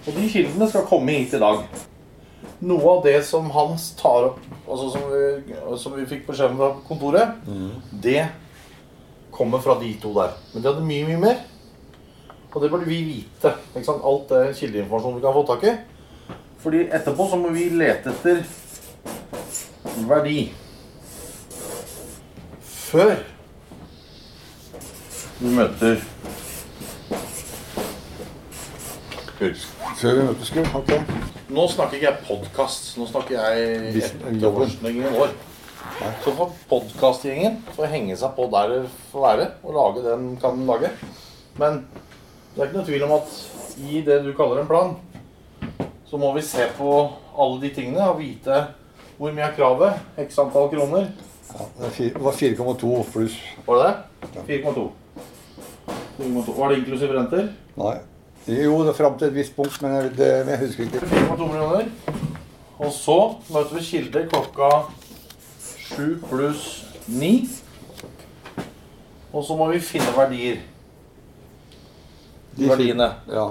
Og 0.08 0.17
de 0.17 0.30
kildene 0.34 0.69
skal 0.72 0.88
komme 0.89 1.19
hit 1.19 1.38
i 1.38 1.43
dag. 1.43 1.62
Noe 2.65 2.98
av 2.98 3.06
det 3.06 3.19
som 3.30 3.52
Hans 3.54 3.91
tar 4.00 4.32
opp, 4.32 4.41
altså 4.65 4.89
som 4.89 5.08
vi, 5.13 5.56
som 5.78 5.98
vi 6.00 6.10
fikk 6.10 6.26
beskjed 6.32 6.56
om 6.56 6.60
fra 6.63 6.74
kontoret, 6.89 7.46
det 8.02 8.26
kommer 9.32 9.62
fra 9.62 9.78
de 9.78 9.93
to 10.02 10.17
der. 10.17 10.34
Men 10.54 10.63
de 10.63 10.72
hadde 10.72 10.89
mye, 10.89 11.08
mye 11.13 11.24
mer. 11.30 11.41
Og 12.54 12.62
det 12.62 12.74
burde 12.74 12.89
vi 12.89 13.04
vite. 13.06 13.54
Alt 13.78 14.30
det 14.34 14.46
kildeinformasjonen 14.58 15.22
vi 15.22 15.28
kan 15.30 15.36
få 15.38 15.46
tak 15.54 15.69
i. 15.69 15.80
Fordi 16.63 16.86
etterpå 16.95 17.26
så 17.30 17.38
må 17.39 17.52
vi 17.52 17.67
lete 17.76 18.13
etter 18.13 18.43
verdi. 20.08 20.38
Før 22.93 23.15
vi 25.41 25.52
møter 25.58 26.02
Før 29.99 30.15
vi 30.15 30.23
møtes, 30.28 30.52
Gud. 30.54 30.69
Ok. 30.78 30.91
Nå 31.54 31.63
snakker 31.69 31.97
ikke 31.97 32.08
jeg 32.08 32.26
podkast. 32.28 32.93
Nå 32.97 33.08
snakker 33.10 33.36
jeg 33.41 33.80
Hvis- 33.95 34.13
etterforskningen 34.13 35.17
vår. 35.17 35.34
Så 36.23 36.32
får 36.38 36.54
podkastgjengen 36.69 37.58
henge 37.91 38.15
seg 38.17 38.32
på 38.38 38.47
der 38.52 38.69
det 38.69 38.89
får 39.12 39.26
være, 39.28 39.47
og 39.63 39.73
lage 39.76 40.04
det 40.06 40.13
den 40.17 40.38
kan 40.38 40.65
lage. 40.65 40.89
Men 41.60 41.86
det 42.56 42.62
er 42.62 42.67
ikke 42.69 42.78
noe 42.78 42.86
tvil 42.88 43.04
om 43.04 43.12
at 43.12 43.36
i 43.84 44.02
det 44.06 44.23
du 44.23 44.32
kaller 44.34 44.62
en 44.62 44.67
plan, 44.67 44.95
så 46.13 46.17
må 46.21 46.28
vi 46.34 46.41
se 46.45 46.67
på 46.78 46.88
alle 47.41 47.56
de 47.58 47.69
tingene 47.73 48.04
og 48.06 48.19
vite 48.19 48.58
hvor 49.17 49.32
mye 49.34 49.47
er 49.47 49.56
kravet. 49.58 49.95
X 50.21 50.36
antall 50.43 50.67
kroner. 50.69 51.08
Ja, 51.49 51.65
det 51.88 52.10
var 52.21 52.38
4,2 52.38 52.91
pluss. 53.10 53.38
Var 53.65 53.80
det 53.80 53.88
det? 53.88 54.60
4,2. 54.62 54.84
4,2. 56.19 56.54
Var 56.60 56.69
det 56.69 56.78
inklusiv 56.78 57.15
renter? 57.17 57.49
Nei. 57.82 57.95
Jo, 58.45 58.78
det 58.84 58.93
er 58.93 58.99
fram 58.99 59.17
til 59.17 59.32
et 59.32 59.36
visst 59.39 59.58
punkt, 59.58 59.82
men 59.82 59.95
jeg, 59.95 60.13
det, 60.19 60.30
jeg 60.52 60.62
husker 60.67 60.86
ikke. 60.86 61.02
4,2 61.15 61.49
millioner. 61.49 61.89
Og 62.78 62.93
så 62.93 63.19
møter 63.49 63.80
vi 63.80 63.86
Kilde 63.89 64.26
klokka 64.30 64.71
7 65.97 66.21
pluss 66.30 66.71
9. 67.10 67.36
Og 69.34 69.41
så 69.49 69.58
må 69.58 69.73
vi 69.73 69.82
finne 69.82 70.13
verdier. 70.13 70.62
De 72.54 72.69
Verdiene. 72.69 73.15
Ja. 73.34 73.49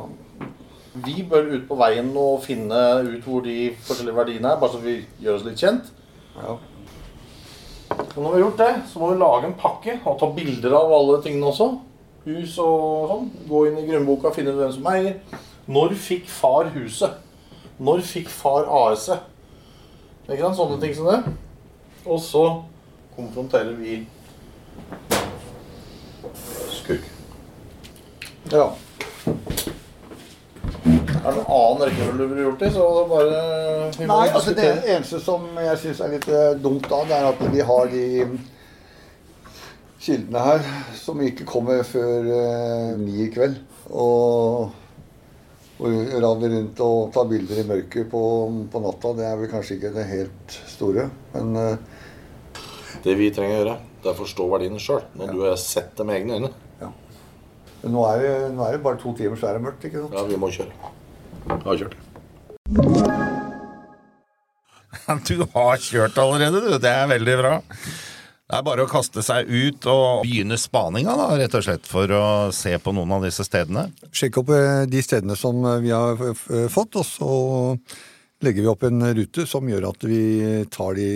Vi 0.93 1.23
bør 1.25 1.49
ut 1.55 1.65
på 1.69 1.77
veien 1.81 2.11
og 2.21 2.43
finne 2.45 2.79
ut 3.07 3.25
hvor 3.25 3.41
de 3.47 3.73
forskjellige 3.81 4.17
verdiene 4.17 4.51
er, 4.51 4.59
bare 4.61 4.75
så 4.75 4.81
vi 4.83 4.99
gjør 5.25 5.39
oss 5.39 5.47
litt 5.47 5.63
kjent. 5.63 5.89
ja. 6.37 6.59
Og 7.93 8.19
når 8.23 8.29
vi 8.29 8.37
har 8.37 8.43
gjort 8.43 8.61
det, 8.61 8.73
så 8.89 9.01
må 9.01 9.09
vi 9.11 9.19
lage 9.21 9.49
en 9.49 9.57
pakke 9.61 9.95
og 10.05 10.19
ta 10.21 10.29
bilder 10.37 10.75
av 10.77 10.93
alle 10.97 11.19
tingene 11.25 11.49
også. 11.49 11.69
Hus 12.25 12.55
og 12.63 13.11
sånn. 13.11 13.27
Gå 13.49 13.63
inn 13.69 13.79
i 13.81 13.85
grunnboka, 13.89 14.33
finne 14.33 14.53
ut 14.53 14.61
hvem 14.61 14.73
som 14.73 14.89
eier. 14.93 15.17
Når 15.69 15.95
fikk 16.01 16.29
far 16.31 16.71
huset? 16.75 17.19
Når 17.83 18.05
fikk 18.07 18.29
far 18.33 18.69
AS-et? 18.69 19.25
Ikke 20.29 20.43
sant? 20.45 20.59
Sånne 20.61 20.79
ting 20.83 20.95
som 20.97 21.09
det. 21.09 21.35
Og 22.05 22.21
så 22.23 22.45
konfronterer 23.17 23.75
vi 23.81 24.03
skurk. 26.73 27.05
ja. 28.53 28.71
Er 31.23 31.31
det 31.31 31.39
noen 31.39 31.53
annen 31.55 31.83
rekkefølge 31.87 32.19
du 32.19 32.31
ville 32.33 32.45
gjort 32.49 32.63
det, 32.65 32.69
så 32.75 32.87
bare 33.07 33.43
Nei, 34.11 34.25
altså 34.33 34.55
det 34.59 34.71
eneste 34.91 35.21
som 35.23 35.45
jeg 35.55 35.79
syns 35.79 36.01
er 36.03 36.15
litt 36.17 36.27
eh, 36.27 36.55
dumt 36.59 36.89
da, 36.91 37.03
det 37.07 37.19
er 37.19 37.27
at 37.29 37.43
vi 37.53 37.67
har 37.69 37.91
de 37.93 38.07
kildene 40.03 40.43
her 40.43 40.65
som 40.99 41.21
ikke 41.23 41.47
kommer 41.47 41.85
før 41.87 42.27
eh, 42.27 42.89
ni 42.99 43.21
i 43.23 43.29
kveld. 43.31 43.61
Og, 43.93 44.73
og 45.83 46.17
raver 46.25 46.57
rundt 46.57 46.83
og 46.83 47.13
tar 47.15 47.29
bilder 47.31 47.61
i 47.63 47.67
mørket 47.69 48.09
på, 48.11 48.23
på 48.73 48.83
natta, 48.83 49.13
det 49.19 49.29
er 49.29 49.39
vel 49.39 49.51
kanskje 49.53 49.77
ikke 49.79 49.93
det 49.95 50.09
helt 50.09 50.57
store. 50.71 51.07
Men 51.35 51.55
uh, 51.59 52.01
Det 53.05 53.15
vi 53.19 53.31
trenger 53.35 53.55
å 53.55 53.61
gjøre, 53.61 53.77
det 54.03 54.11
er 54.11 54.17
å 54.17 54.21
forstå 54.25 54.49
verdiene 54.51 54.83
sjøl. 54.83 55.05
Når 55.19 55.31
du 55.35 55.45
har 55.45 55.61
sett 55.61 55.95
det 55.99 56.09
med 56.09 56.19
egne 56.19 56.41
øyne. 56.41 56.53
nå, 57.83 58.03
er 58.09 58.23
det, 58.23 58.35
nå 58.57 58.67
er 58.67 58.77
det 58.77 58.83
bare 58.89 58.99
to 59.03 59.15
timer, 59.19 59.39
så 59.39 59.51
er 59.51 59.59
det 59.59 59.65
mørkt. 59.69 59.87
ikke 59.87 60.03
sant? 60.03 60.19
Ja, 60.19 60.27
vi 60.27 60.41
må 60.41 60.51
kjøre. 60.55 60.93
Ja, 61.49 61.77
kjørt. 61.77 61.97
Du 65.27 65.39
har 65.55 65.77
kjørt 65.83 66.19
allerede, 66.21 66.61
du. 66.63 66.73
Det 66.83 66.91
er 66.91 67.09
veldig 67.11 67.37
bra. 67.41 67.55
Det 68.53 68.59
er 68.59 68.65
bare 68.67 68.85
å 68.85 68.91
kaste 68.91 69.23
seg 69.25 69.49
ut 69.49 69.87
og 69.89 70.27
begynne 70.27 70.59
spaninga, 70.61 71.15
da, 71.17 71.29
rett 71.41 71.55
og 71.57 71.65
slett, 71.65 71.87
for 71.89 72.11
å 72.13 72.25
se 72.53 72.75
på 72.85 72.93
noen 72.93 73.15
av 73.17 73.25
disse 73.25 73.47
stedene. 73.49 73.87
Sjekke 74.13 74.43
opp 74.43 74.51
eh, 74.53 74.83
de 74.93 75.01
stedene 75.03 75.37
som 75.41 75.63
eh, 75.65 75.79
vi 75.81 75.93
har 75.95 76.21
f- 76.35 76.51
fått, 76.75 76.99
og 77.01 77.07
så 77.09 77.31
legger 78.43 78.65
vi 78.65 78.71
opp 78.73 78.83
en 78.89 79.03
rute 79.15 79.45
som 79.49 79.67
gjør 79.71 79.87
at 79.93 80.05
vi 80.09 80.21
tar 80.75 80.97
de 80.99 81.07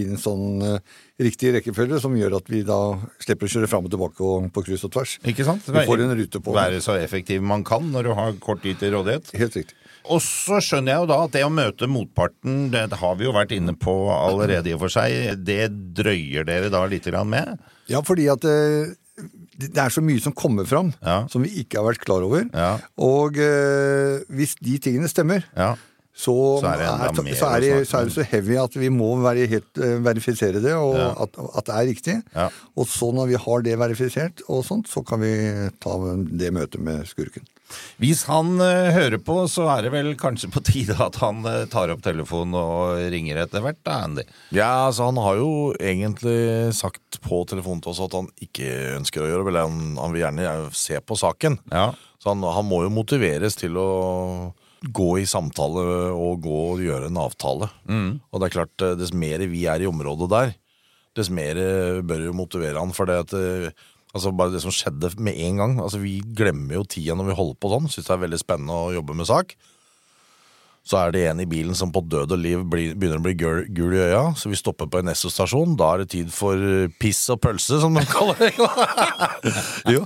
i 0.00 0.04
en 0.06 0.18
sånn 0.20 0.62
eh, 0.66 0.78
riktig 1.20 1.52
rekkefølge, 1.56 1.98
som 2.02 2.14
gjør 2.16 2.38
at 2.38 2.48
vi 2.52 2.62
da 2.66 2.78
slipper 3.22 3.48
å 3.48 3.52
kjøre 3.56 3.68
fram 3.70 3.88
og 3.88 3.92
tilbake 3.94 4.24
og 4.24 4.46
på 4.54 4.62
kryss 4.68 4.86
og 4.88 4.92
tvers. 4.94 5.16
Ikke 5.28 5.44
sant? 5.48 5.66
Vi 5.66 5.84
får 5.88 6.04
en 6.06 6.14
rute 6.18 6.40
på 6.42 6.54
Være 6.56 6.80
så 6.84 6.96
effektiv 7.00 7.42
man 7.44 7.64
kan 7.66 7.90
når 7.92 8.08
du 8.08 8.14
har 8.16 8.38
kort 8.42 8.62
tid 8.64 8.78
til 8.80 8.94
rådighet. 8.96 9.32
Helt 9.40 9.58
riktig. 9.60 9.76
Og 10.10 10.22
så 10.24 10.62
skjønner 10.64 10.94
jeg 10.94 11.02
jo 11.02 11.10
da 11.10 11.18
at 11.26 11.34
det 11.36 11.42
å 11.44 11.50
møte 11.52 11.86
motparten, 11.90 12.70
det 12.72 12.86
har 13.02 13.18
vi 13.20 13.26
jo 13.28 13.34
vært 13.36 13.52
inne 13.52 13.74
på 13.76 13.92
allerede 14.14 14.70
i 14.72 14.74
og 14.78 14.80
for 14.86 14.94
seg, 14.94 15.36
det 15.44 15.66
drøyer 15.98 16.46
dere 16.48 16.70
da 16.72 16.86
litt 16.88 17.04
grann 17.10 17.28
med? 17.30 17.60
Ja, 17.92 18.00
fordi 18.06 18.24
at 18.32 18.46
eh, 18.48 18.94
det 19.60 19.76
er 19.76 19.92
så 19.92 20.00
mye 20.00 20.22
som 20.24 20.32
kommer 20.32 20.64
fram 20.64 20.94
Ja. 21.04 21.26
som 21.28 21.44
vi 21.44 21.52
ikke 21.60 21.82
har 21.82 21.90
vært 21.90 22.00
klar 22.06 22.24
over. 22.24 22.46
Ja. 22.48 22.70
Og 22.96 23.36
eh, 23.36 24.24
hvis 24.32 24.56
de 24.64 24.78
tingene 24.80 25.10
stemmer, 25.12 25.44
Ja. 25.52 25.74
Så, 26.10 26.34
Så 26.60 26.66
er 26.66 26.80
det 26.82 26.86
er, 26.90 27.22
mer 27.22 27.36
så, 27.38 27.46
er 27.54 27.60
det, 27.64 27.70
så 27.88 28.00
er 28.00 28.08
det 28.08 28.12
så 28.16 28.24
heavy 28.28 28.56
at 28.60 28.74
vi 28.76 28.88
må 28.92 29.12
være 29.22 29.46
helt, 29.48 29.70
uh, 29.78 30.00
verifisere 30.04 30.60
det, 30.60 30.74
og 30.76 30.96
Ja. 30.98 31.12
at, 31.22 31.38
at 31.38 31.66
det 31.70 31.76
er 31.76 31.86
riktig. 31.92 32.16
Ja. 32.34 32.48
Og 32.76 32.88
så 32.90 33.12
når 33.14 33.30
vi 33.30 33.38
har 33.40 33.62
det 33.64 33.78
verifisert, 33.80 34.42
og 34.50 34.64
sånt, 34.66 34.90
så 34.90 35.04
kan 35.06 35.22
vi 35.22 35.30
ta 35.80 35.94
det 36.42 36.50
møtet 36.52 36.82
med 36.82 37.06
skurken. 37.08 37.46
Hvis 38.02 38.24
han 38.26 38.56
uh, 38.58 38.90
hører 38.90 39.20
på, 39.22 39.36
så 39.48 39.68
er 39.70 39.86
det 39.86 39.92
vel 39.94 40.12
kanskje 40.18 40.50
på 40.50 40.60
tide 40.66 40.96
at 41.00 41.20
han 41.22 41.44
uh, 41.46 41.62
tar 41.70 41.92
opp 41.94 42.02
telefonen 42.02 42.58
og 42.58 42.98
ringer 43.14 43.38
etter 43.44 43.62
hvert, 43.62 43.78
da, 43.86 44.00
Andy. 44.08 44.24
Ja, 44.50 44.88
altså 44.88 45.06
Han 45.12 45.20
har 45.22 45.38
jo 45.38 45.52
egentlig 45.78 46.74
sagt 46.74 47.20
på 47.22 47.44
telefonen 47.48 47.80
til 47.86 47.94
oss 47.94 48.02
at 48.02 48.16
han 48.18 48.26
ikke 48.42 48.66
ønsker 48.98 49.22
å 49.22 49.30
gjøre 49.30 49.54
det. 49.54 49.62
Han, 49.62 49.94
han 50.02 50.12
vil 50.16 50.24
gjerne 50.26 50.56
se 50.74 50.98
på 51.00 51.16
saken. 51.22 51.60
Ja. 51.70 51.92
Så 52.20 52.34
han, 52.34 52.42
han 52.42 52.66
må 52.68 52.82
jo 52.84 52.90
motiveres 52.92 53.54
til 53.56 53.78
å 53.78 53.88
gå 54.80 55.10
i 55.20 55.28
samtale 55.28 55.84
og 56.14 56.40
gå 56.44 56.58
og 56.72 56.82
gjøre 56.84 57.10
en 57.10 57.20
avtale. 57.20 57.68
Og 58.30 58.40
det 58.40 58.48
er 58.48 58.54
klart, 58.54 58.74
eh, 58.84 58.96
dess 58.96 59.12
mer 59.12 59.44
vi 59.50 59.66
er 59.68 59.82
i 59.82 59.88
området 59.90 60.30
der, 60.32 60.54
dess 61.16 61.30
mer 61.30 61.58
eh, 61.60 62.00
bør 62.00 62.26
jo 62.28 62.36
motivere 62.36 62.78
han. 62.80 62.94
For 62.96 63.08
det 63.10 63.18
at 63.26 63.34
eh, 63.36 63.74
altså 64.14 64.32
bare 64.32 64.54
det 64.54 64.62
som 64.64 64.72
skjedde 64.74 65.12
med 65.22 65.36
en 65.38 65.60
gang 65.60 65.76
altså 65.78 66.00
Vi 66.02 66.16
glemmer 66.34 66.80
jo 66.80 66.84
tida 66.88 67.14
når 67.14 67.30
vi 67.30 67.36
holder 67.38 67.60
på 67.60 67.72
sånn. 67.74 67.90
Syns 67.92 68.08
det 68.08 68.16
er 68.16 68.24
veldig 68.24 68.40
spennende 68.40 68.78
å 68.78 68.94
jobbe 68.96 69.16
med 69.18 69.28
sak. 69.28 69.54
Så 70.90 70.98
er 70.98 71.12
det 71.14 71.20
en 71.30 71.38
i 71.38 71.46
bilen 71.46 71.76
som 71.78 71.92
på 71.94 72.00
død 72.02 72.32
og 72.34 72.40
liv 72.42 72.62
blir, 72.66 72.96
begynner 72.98 73.20
å 73.20 73.22
bli 73.22 73.36
gul, 73.38 73.60
gul 73.70 73.92
i 73.94 74.00
øya, 74.08 74.22
så 74.34 74.50
vi 74.50 74.58
stopper 74.58 74.88
på 74.90 74.98
en 74.98 75.12
Esso-stasjon. 75.12 75.76
Da 75.78 75.92
er 75.94 76.02
det 76.02 76.10
tid 76.16 76.32
for 76.34 76.58
eh, 76.58 76.90
piss 76.98 77.20
og 77.30 77.38
pølse, 77.44 77.78
som 77.78 77.94
de 77.94 78.02
kaller 78.10 78.40
det. 78.40 78.50
jo. 79.94 80.02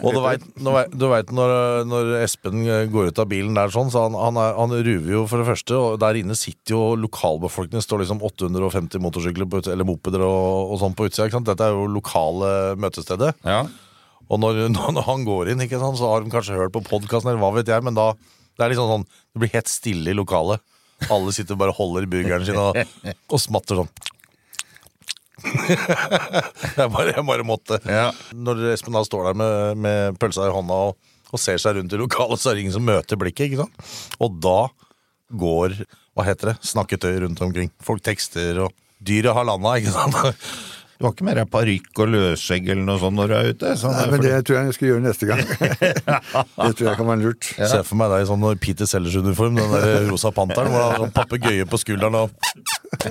Og 0.00 0.16
du 0.16 0.22
veit, 0.24 1.34
når, 1.36 1.84
når 1.90 2.14
Espen 2.22 2.64
går 2.94 3.10
ut 3.10 3.20
av 3.20 3.28
bilen 3.28 3.58
der 3.58 3.74
sånn, 3.74 3.92
så 3.92 4.06
han, 4.06 4.16
han, 4.16 4.40
er, 4.40 4.56
han 4.56 4.72
ruver 4.72 5.12
jo 5.18 5.26
for 5.28 5.44
det 5.44 5.50
første, 5.50 5.76
og 5.76 6.00
der 6.00 6.22
inne 6.22 6.38
sitter 6.38 6.78
jo 6.78 6.82
lokalbefolkningen. 7.04 7.84
står 7.84 8.06
liksom 8.06 8.24
850 8.24 9.04
motorsykler 9.04 9.52
på 9.52 9.60
eller 9.68 9.84
mopeder 9.84 10.24
og, 10.24 10.72
og 10.72 10.80
sånn 10.80 10.96
på 10.96 11.10
utsida. 11.10 11.44
Dette 11.44 11.68
er 11.68 11.76
jo 11.76 11.84
lokale 11.92 12.74
møtestedet. 12.80 13.34
Ja. 13.44 13.66
Og 14.30 14.40
når, 14.40 14.64
når 14.96 15.04
han 15.12 15.28
går 15.28 15.52
inn, 15.52 15.68
ikke 15.68 15.82
sant, 15.82 16.00
så 16.00 16.08
har 16.14 16.24
de 16.24 16.32
kanskje 16.32 16.56
hørt 16.56 16.72
på 16.72 16.86
podkasten, 16.88 17.34
eller 17.34 17.42
hva 17.42 17.52
vet 17.60 17.68
jeg, 17.68 17.84
men 17.84 17.98
da 17.98 18.14
det 18.60 18.66
er 18.66 18.74
liksom 18.74 18.90
sånn, 18.92 19.08
det 19.32 19.40
blir 19.42 19.52
helt 19.54 19.70
stille 19.72 20.12
i 20.12 20.16
lokalet. 20.16 20.60
Alle 21.08 21.32
sitter 21.32 21.56
og 21.56 21.62
bare 21.62 21.74
holder 21.76 22.04
i 22.04 22.10
burgeren 22.12 22.44
sin 22.44 22.58
og, 22.60 22.76
og 22.76 23.40
smatter 23.40 23.80
sånn. 23.80 23.92
jeg, 26.76 26.88
bare, 26.92 27.14
jeg 27.14 27.24
bare 27.24 27.46
måtte. 27.48 27.78
Ja. 27.88 28.10
Når 28.36 28.66
Espen 28.74 28.96
da 28.96 29.00
står 29.06 29.30
der 29.30 29.38
med, 29.40 29.80
med 29.80 30.20
pølsa 30.20 30.50
i 30.50 30.52
hånda 30.52 30.76
og, 30.90 30.98
og 31.30 31.40
ser 31.40 31.56
seg 31.62 31.78
rundt 31.78 31.96
i 31.96 32.00
lokalet, 32.00 32.42
så 32.42 32.50
er 32.50 32.58
det 32.58 32.66
ingen 32.66 32.76
som 32.76 32.84
møter 32.84 33.20
blikket. 33.20 33.48
ikke 33.48 33.64
sant? 33.64 33.96
Og 34.20 34.36
da 34.44 34.58
går 35.40 35.78
hva 36.18 36.26
heter 36.26 36.52
det, 36.52 36.56
snakketøy 36.66 37.22
rundt 37.24 37.40
omkring. 37.46 37.72
Folk 37.84 38.04
tekster, 38.04 38.66
og 38.66 38.74
dyret 39.00 39.32
har 39.36 39.46
landa, 39.48 39.78
ikke 39.80 39.94
sant? 39.94 40.44
Du 41.00 41.06
har 41.06 41.14
ikke 41.14 41.24
med 41.24 41.38
deg 41.40 41.48
parykk 41.48 41.96
og 42.04 42.10
løsskjegg 42.12 42.66
eller 42.74 42.84
noe 42.84 43.00
sånt 43.00 43.16
når 43.16 43.30
du 43.30 43.34
er 43.38 43.46
ute? 43.54 43.68
Sånn 43.80 43.94
Nei, 43.96 44.02
men 44.12 44.20
det 44.20 44.34
tror 44.44 44.58
jeg 44.58 44.66
jeg 44.68 44.76
skal 44.76 44.88
gjøre 44.90 45.04
neste 45.06 45.24
gang. 45.30 45.40
det 46.60 46.72
tror 46.76 46.88
jeg 46.90 46.96
kan 46.98 47.08
være 47.08 47.22
lurt. 47.22 47.48
Se 47.56 47.80
for 47.88 47.96
meg 47.96 48.12
deg 48.12 48.20
i 48.20 48.28
sånn 48.28 48.44
Peter 48.60 48.84
Sellers-uniform, 48.90 49.56
den 49.56 49.72
der 49.72 50.04
rosa 50.10 50.28
panteren, 50.36 50.68
hvor 50.68 50.84
han 50.84 50.92
har 50.92 51.00
sånn 51.06 51.16
papegøye 51.16 51.64
på 51.72 51.80
skulderen 51.80 52.20
og 52.20 52.28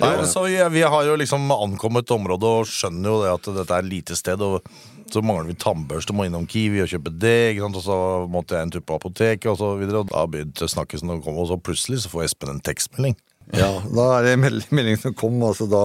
Nei, 0.00 0.24
så 0.30 0.46
vi, 0.46 0.54
vi 0.72 0.82
har 0.86 1.02
jo 1.04 1.16
liksom 1.18 1.50
ankommet 1.52 2.10
området 2.14 2.48
og 2.60 2.68
skjønner 2.70 3.10
jo 3.10 3.18
det 3.24 3.32
at 3.34 3.44
dette 3.58 3.74
er 3.74 3.82
et 3.82 3.90
lite 3.90 4.14
sted. 4.16 4.40
og 4.40 4.62
så 5.10 5.18
mangler 5.26 5.50
vi 5.50 5.58
tannbørste, 5.58 6.14
må 6.14 6.24
innom 6.28 6.46
Kiwi 6.46 6.84
og 6.84 6.90
kjøpe 6.92 7.10
det. 7.10 7.50
ikke 7.50 7.64
sant? 7.66 7.78
Og 7.80 7.84
så 7.88 7.96
måtte 8.30 8.54
jeg 8.54 8.62
en 8.68 8.74
tur 8.76 8.84
på 8.86 8.94
apoteket, 9.00 9.50
og 9.50 9.58
så 9.58 9.68
videre. 9.80 9.98
Og 10.04 10.08
da 10.12 10.22
begynte 10.30 10.70
snakkelsen 10.70 11.10
å 11.10 11.18
komme, 11.24 11.42
og 11.42 11.50
så 11.50 11.58
plutselig 11.58 11.98
så 12.04 12.08
får 12.12 12.28
Espen 12.28 12.54
en 12.54 12.62
tekstmelding. 12.62 13.16
Ja, 13.56 13.70
da 13.82 14.08
er 14.18 14.26
det 14.26 14.34
en 14.36 14.44
melding 14.76 14.98
som 15.00 15.14
kom, 15.16 15.40
altså 15.46 15.68
da 15.70 15.84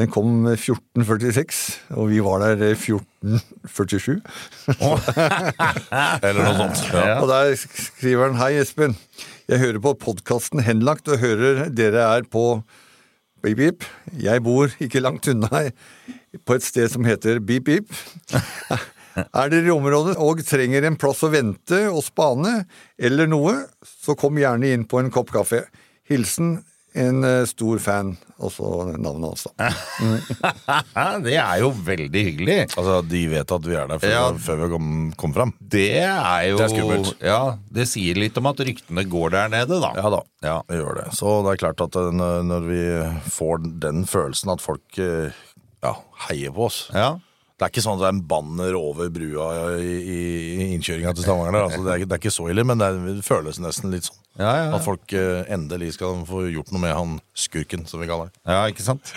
Den 0.00 0.08
kom 0.08 0.46
1446, 0.48 1.56
og 1.92 2.08
vi 2.08 2.20
var 2.24 2.40
der 2.40 2.62
1447. 2.70 4.14
Eller 6.24 6.38
noe 6.40 6.54
sånt. 6.56 6.84
Ja. 6.94 7.18
Og 7.20 7.26
der 7.28 7.52
skriver 7.58 8.30
han 8.30 8.38
Hei, 8.40 8.54
Espen. 8.62 8.94
Jeg 9.50 9.60
hører 9.60 9.82
på 9.84 9.92
podkasten 10.06 10.62
Henlagt 10.64 11.10
og 11.10 11.20
hører 11.20 11.66
dere 11.68 12.06
er 12.06 12.24
på 12.24 12.62
Beep 13.42 13.58
Beep. 13.60 13.84
Jeg 14.16 14.40
bor 14.46 14.72
ikke 14.80 15.02
langt 15.04 15.28
unna 15.28 15.66
på 16.46 16.56
et 16.56 16.64
sted 16.64 16.88
som 16.92 17.04
heter 17.04 17.42
Beep 17.44 17.68
Beep. 17.68 17.92
Er 19.20 19.52
dere 19.52 19.68
i 19.68 19.74
området 19.74 20.16
og 20.22 20.40
trenger 20.46 20.86
en 20.86 20.96
plass 21.00 21.20
å 21.26 21.32
vente 21.32 21.82
og 21.90 22.00
spane, 22.06 22.62
eller 22.96 23.28
noe, 23.28 23.56
så 23.84 24.16
kom 24.16 24.38
gjerne 24.40 24.70
inn 24.70 24.88
på 24.88 25.00
en 25.02 25.10
kopp 25.12 25.32
kaffe. 25.34 25.64
Hilsen 26.10 26.58
en 26.98 27.22
eh, 27.22 27.44
stor 27.46 27.78
fan, 27.78 28.16
og 28.42 28.50
så 28.50 28.66
navnet 28.98 29.28
hans, 29.30 29.44
da. 29.46 29.68
det 31.22 31.36
er 31.38 31.60
jo 31.62 31.68
veldig 31.86 32.22
hyggelig. 32.26 32.56
Altså, 32.74 32.96
De 33.06 33.20
vet 33.30 33.52
at 33.54 33.68
vi 33.68 33.76
er 33.78 33.86
der 33.92 34.00
før, 34.02 34.10
Ja. 34.10 34.24
før 34.42 34.58
vi 34.64 34.68
kom, 34.72 34.88
kom 35.20 35.34
fram. 35.36 35.52
Det 35.62 35.84
er 36.02 36.48
jo 36.48 36.58
Det 36.58 36.64
er 36.66 36.72
skummelt. 36.74 37.12
Ja, 37.22 37.38
det 37.70 37.86
sier 37.92 38.18
litt 38.18 38.36
om 38.42 38.50
at 38.50 38.58
ryktene 38.66 39.04
går 39.06 39.30
der 39.36 39.52
nede, 39.54 39.78
da. 39.86 39.92
Ja 40.02 40.10
da, 40.16 40.20
Ja. 40.42 40.56
det 40.66 40.80
gjør 40.80 40.98
det. 41.04 41.06
Så 41.14 41.36
det 41.46 41.52
er 41.54 41.62
klart 41.62 41.80
at 41.86 41.94
eh, 42.02 42.10
når 42.10 42.42
når 42.50 42.66
vi 42.66 42.82
får 43.38 43.62
den 43.86 44.02
følelsen 44.10 44.50
at 44.56 44.60
folk 44.66 44.98
eh, 44.98 45.30
ja, 45.86 45.94
heier 46.26 46.50
på 46.58 46.66
oss 46.66 46.88
Ja. 46.92 47.12
Det 47.60 47.66
er 47.66 47.72
ikke 47.74 47.82
sånn 47.84 47.98
at 47.98 48.00
det 48.00 48.06
er 48.08 48.14
en 48.14 48.20
banner 48.24 48.76
over 48.78 49.10
brua 49.12 49.48
i, 49.76 49.88
i, 50.00 50.20
i 50.56 50.68
innkjøringa 50.78 51.10
til 51.12 51.26
Stavanger. 51.26 51.58
Altså, 51.66 51.82
det, 51.84 51.92
er, 51.92 52.04
det 52.08 52.16
er 52.16 52.22
ikke 52.22 52.32
så 52.32 52.46
ille, 52.48 52.64
men 52.64 52.80
det, 52.80 52.86
er, 52.88 53.02
det 53.18 53.24
føles 53.26 53.60
nesten 53.60 53.92
litt 53.92 54.08
sånn. 54.08 54.16
Ja, 54.40 54.46
ja, 54.48 54.62
ja. 54.62 54.70
At 54.78 54.86
folk 54.86 55.12
eh, 55.12 55.42
endelig 55.52 55.90
skal 55.98 56.22
få 56.24 56.46
gjort 56.48 56.72
noe 56.72 56.80
med 56.80 56.96
han 56.96 57.18
skurken, 57.36 57.84
som 57.90 58.00
vi 58.00 58.08
kaller 58.08 58.30
det. 58.30 58.40
Ja, 58.48 58.62
ikke 58.72 58.86
sant? 58.86 59.12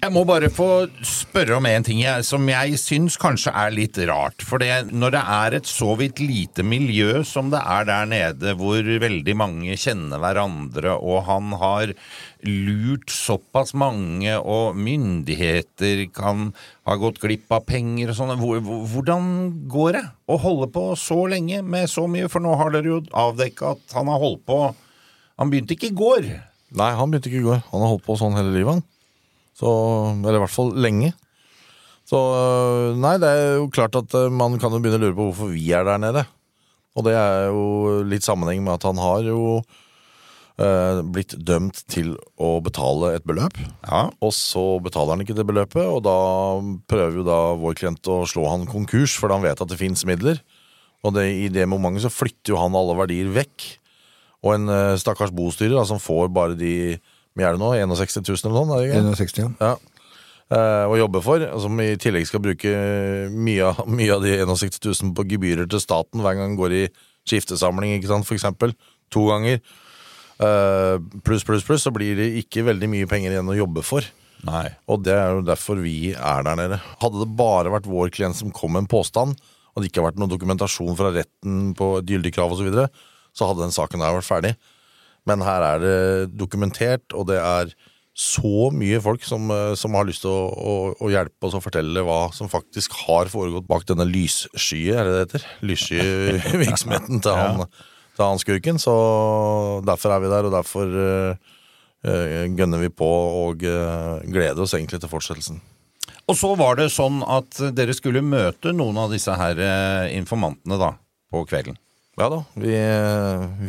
Jeg 0.00 0.14
må 0.14 0.22
bare 0.24 0.48
få 0.48 0.66
spørre 1.04 1.58
om 1.58 1.66
en 1.68 1.84
ting 1.84 1.98
jeg, 2.00 2.24
som 2.24 2.46
jeg 2.48 2.78
syns 2.80 3.18
kanskje 3.20 3.50
er 3.52 3.74
litt 3.74 3.98
rart. 4.08 4.40
For 4.48 4.56
det, 4.62 4.94
når 4.96 5.12
det 5.12 5.20
er 5.36 5.56
et 5.58 5.66
så 5.68 5.90
vidt 6.00 6.22
lite 6.24 6.64
miljø 6.64 7.18
som 7.28 7.50
det 7.52 7.60
er 7.60 7.84
der 7.84 8.06
nede, 8.08 8.54
hvor 8.56 8.80
veldig 8.80 9.34
mange 9.36 9.76
kjenner 9.76 10.22
hverandre, 10.22 10.94
og 10.96 11.26
han 11.26 11.52
har 11.60 11.92
lurt 12.48 13.12
såpass 13.12 13.74
mange, 13.76 14.38
og 14.40 14.78
myndigheter 14.80 16.06
kan 16.16 16.54
ha 16.88 16.96
gått 16.96 17.20
glipp 17.20 17.52
av 17.52 17.66
penger 17.68 18.14
og 18.14 18.16
sånn, 18.16 18.32
hvor- 18.40 18.64
hvor- 18.64 18.86
hvordan 18.94 19.68
går 19.68 19.92
det 19.98 20.04
å 20.32 20.38
holde 20.40 20.70
på 20.72 20.96
så 20.96 21.28
lenge 21.28 21.60
med 21.62 21.90
så 21.92 22.08
mye? 22.08 22.30
For 22.30 22.40
nå 22.40 22.56
har 22.56 22.70
dere 22.70 22.88
jo 22.88 23.02
avdekka 23.12 23.72
at 23.76 23.92
han 23.92 24.06
har 24.06 24.18
holdt 24.18 24.46
på 24.46 24.74
Han 25.38 25.50
begynte 25.50 25.72
ikke 25.76 25.88
i 25.92 25.96
går. 25.96 26.40
Nei, 26.72 26.90
han 26.94 27.10
begynte 27.10 27.28
ikke 27.30 27.40
i 27.40 27.48
går. 27.48 27.62
Han 27.72 27.80
har 27.80 27.88
holdt 27.88 28.04
på 28.04 28.16
sånn 28.18 28.36
hele 28.36 28.52
livet, 28.52 28.74
han. 28.74 28.82
Så, 29.60 29.70
eller 30.16 30.38
i 30.38 30.44
hvert 30.46 30.54
fall 30.54 30.72
lenge. 30.80 31.12
Så 32.08 32.18
øh, 32.18 32.96
nei, 32.98 33.18
det 33.22 33.28
er 33.28 33.44
jo 33.60 33.68
klart 33.70 33.94
at 33.98 34.14
øh, 34.18 34.32
man 34.32 34.56
kan 34.58 34.72
jo 34.72 34.80
begynne 34.82 34.98
å 34.98 35.04
lure 35.04 35.18
på 35.18 35.28
hvorfor 35.28 35.52
vi 35.52 35.68
er 35.76 35.84
der 35.86 36.00
nede. 36.02 36.24
Og 36.98 37.06
det 37.06 37.14
er 37.14 37.50
jo 37.52 38.00
litt 38.08 38.26
sammenheng 38.26 38.64
med 38.64 38.78
at 38.78 38.86
han 38.88 38.98
har 38.98 39.22
jo 39.28 39.60
eh, 39.60 41.02
blitt 41.06 41.36
dømt 41.46 41.84
til 41.92 42.16
å 42.40 42.56
betale 42.64 43.14
et 43.14 43.26
beløp. 43.28 43.60
Ja. 43.86 44.08
Og 44.18 44.34
så 44.34 44.64
betaler 44.82 45.14
han 45.14 45.24
ikke 45.24 45.36
det 45.38 45.46
beløpet, 45.46 45.84
og 45.84 46.02
da 46.08 46.16
prøver 46.90 47.20
jo 47.20 47.28
da 47.28 47.38
vår 47.60 47.78
klient 47.78 48.10
å 48.10 48.24
slå 48.28 48.48
han 48.50 48.66
konkurs, 48.70 49.14
for 49.20 49.30
han 49.30 49.44
vet 49.46 49.62
at 49.62 49.70
det 49.70 49.78
fins 49.80 50.02
midler. 50.08 50.42
Og 51.06 51.14
det, 51.16 51.28
i 51.30 51.46
det 51.52 51.68
momentet 51.70 52.04
så 52.04 52.12
flytter 52.12 52.56
jo 52.56 52.60
han 52.60 52.76
alle 52.76 52.98
verdier 52.98 53.30
vekk. 53.38 53.70
Og 54.44 54.56
en 54.56 54.72
eh, 54.72 54.98
stakkars 55.00 55.32
bostyrer 55.36 55.78
da, 55.78 55.86
som 55.88 56.02
får 56.02 56.32
bare 56.34 56.58
de 56.58 56.74
Mye 57.38 57.46
er 57.48 57.56
det 57.56 57.62
nå? 57.62 57.70
61 57.94 58.26
000 58.26 58.50
eller 58.50 58.68
noe? 58.68 58.82
Er 58.86 59.06
det 59.06 59.16
61, 59.18 59.42
ja. 59.44 59.72
Ja. 59.72 60.00
Eh, 60.50 60.84
å 60.90 60.96
jobbe 60.98 61.20
for, 61.22 61.44
som 61.62 61.78
i 61.78 61.92
tillegg 62.00 62.26
skal 62.26 62.42
bruke 62.42 62.70
mye, 63.30 63.70
mye 63.98 64.16
av 64.16 64.24
de 64.26 64.34
61 64.42 64.80
000 64.90 65.14
på 65.14 65.26
gebyrer 65.30 65.70
til 65.70 65.82
staten 65.82 66.24
hver 66.24 66.34
gang 66.34 66.50
han 66.50 66.58
går 66.58 66.74
i 66.74 66.82
skiftesamling, 67.28 67.94
ikke 67.98 68.10
sant, 68.10 68.26
for 68.26 68.38
eksempel. 68.38 68.74
To 69.14 69.28
ganger. 69.30 69.60
Eh, 70.40 70.96
pluss, 71.26 71.44
pluss, 71.46 71.66
pluss, 71.66 71.84
så 71.86 71.92
blir 71.94 72.18
det 72.18 72.32
ikke 72.40 72.66
veldig 72.66 72.88
mye 72.90 73.10
penger 73.10 73.36
igjen 73.36 73.52
å 73.52 73.58
jobbe 73.60 73.84
for. 73.86 74.06
Nei. 74.48 74.66
Og 74.90 75.04
det 75.04 75.14
er 75.14 75.36
jo 75.36 75.44
derfor 75.44 75.82
vi 75.84 76.14
er 76.16 76.44
der 76.46 76.58
nede. 76.58 76.80
Hadde 77.02 77.22
det 77.22 77.30
bare 77.38 77.72
vært 77.74 77.88
vår 77.90 78.12
klient 78.14 78.38
som 78.38 78.52
kom 78.54 78.74
med 78.74 78.86
en 78.86 78.90
påstand, 78.90 79.38
og 79.70 79.82
det 79.82 79.90
ikke 79.90 80.02
har 80.02 80.10
vært 80.10 80.20
noen 80.22 80.32
dokumentasjon 80.32 80.96
fra 80.98 81.12
retten 81.14 81.74
på 81.78 81.92
et 82.00 82.10
gyldig 82.10 82.32
krav 82.34 82.54
osv., 82.54 82.64
så, 82.64 82.68
videre, 82.70 82.88
så 83.36 83.46
hadde 83.46 83.66
den 83.66 83.76
saken 83.76 84.02
der 84.02 84.16
vært 84.16 84.26
ferdig. 84.26 84.54
Men 85.28 85.44
her 85.44 85.64
er 85.74 85.82
det 85.82 85.96
dokumentert, 86.38 87.04
og 87.12 87.28
det 87.28 87.40
er 87.40 87.72
så 88.20 88.68
mye 88.74 88.98
folk 89.02 89.22
som, 89.24 89.50
eh, 89.54 89.74
som 89.78 89.94
har 89.96 90.08
lyst 90.08 90.24
til 90.24 90.32
å, 90.32 90.48
å, 90.50 90.74
å 90.98 91.10
hjelpe 91.12 91.46
oss 91.46 91.56
å 91.56 91.62
fortelle 91.62 92.02
hva 92.04 92.26
som 92.36 92.50
faktisk 92.50 92.94
har 93.06 93.30
foregått 93.32 93.68
bak 93.70 93.86
denne 93.88 94.08
lysskye, 94.08 94.96
er 94.96 95.06
det 95.06 95.14
det 95.14 95.22
heter? 95.24 95.46
Lyssky-virksomheten 95.70 97.22
til 97.24 97.38
han, 97.40 97.64
til 98.16 98.26
han 98.26 98.42
skurken. 98.42 98.80
Så 98.82 98.94
derfor 99.86 100.16
er 100.16 100.24
vi 100.24 100.32
der, 100.32 100.48
og 100.48 100.56
derfor 100.56 100.96
eh, 101.00 102.48
gønner 102.56 102.80
vi 102.80 102.88
på 102.88 103.08
og 103.44 103.60
uh, 103.68 104.22
gleder 104.24 104.62
oss 104.64 104.72
egentlig 104.72 105.02
til 105.02 105.10
fortsettelsen. 105.12 105.58
Og 106.32 106.36
så 106.38 106.54
var 106.56 106.78
det 106.78 106.86
sånn 106.94 107.18
at 107.28 107.58
dere 107.76 107.92
skulle 107.92 108.22
møte 108.24 108.72
noen 108.72 109.02
av 109.02 109.12
disse 109.12 109.34
her 109.36 109.60
informantene 110.14 110.78
da, 110.80 110.94
på 111.28 111.42
kvelden. 111.50 111.76
Ja 112.18 112.26
da, 112.28 112.40
vi, 112.58 112.72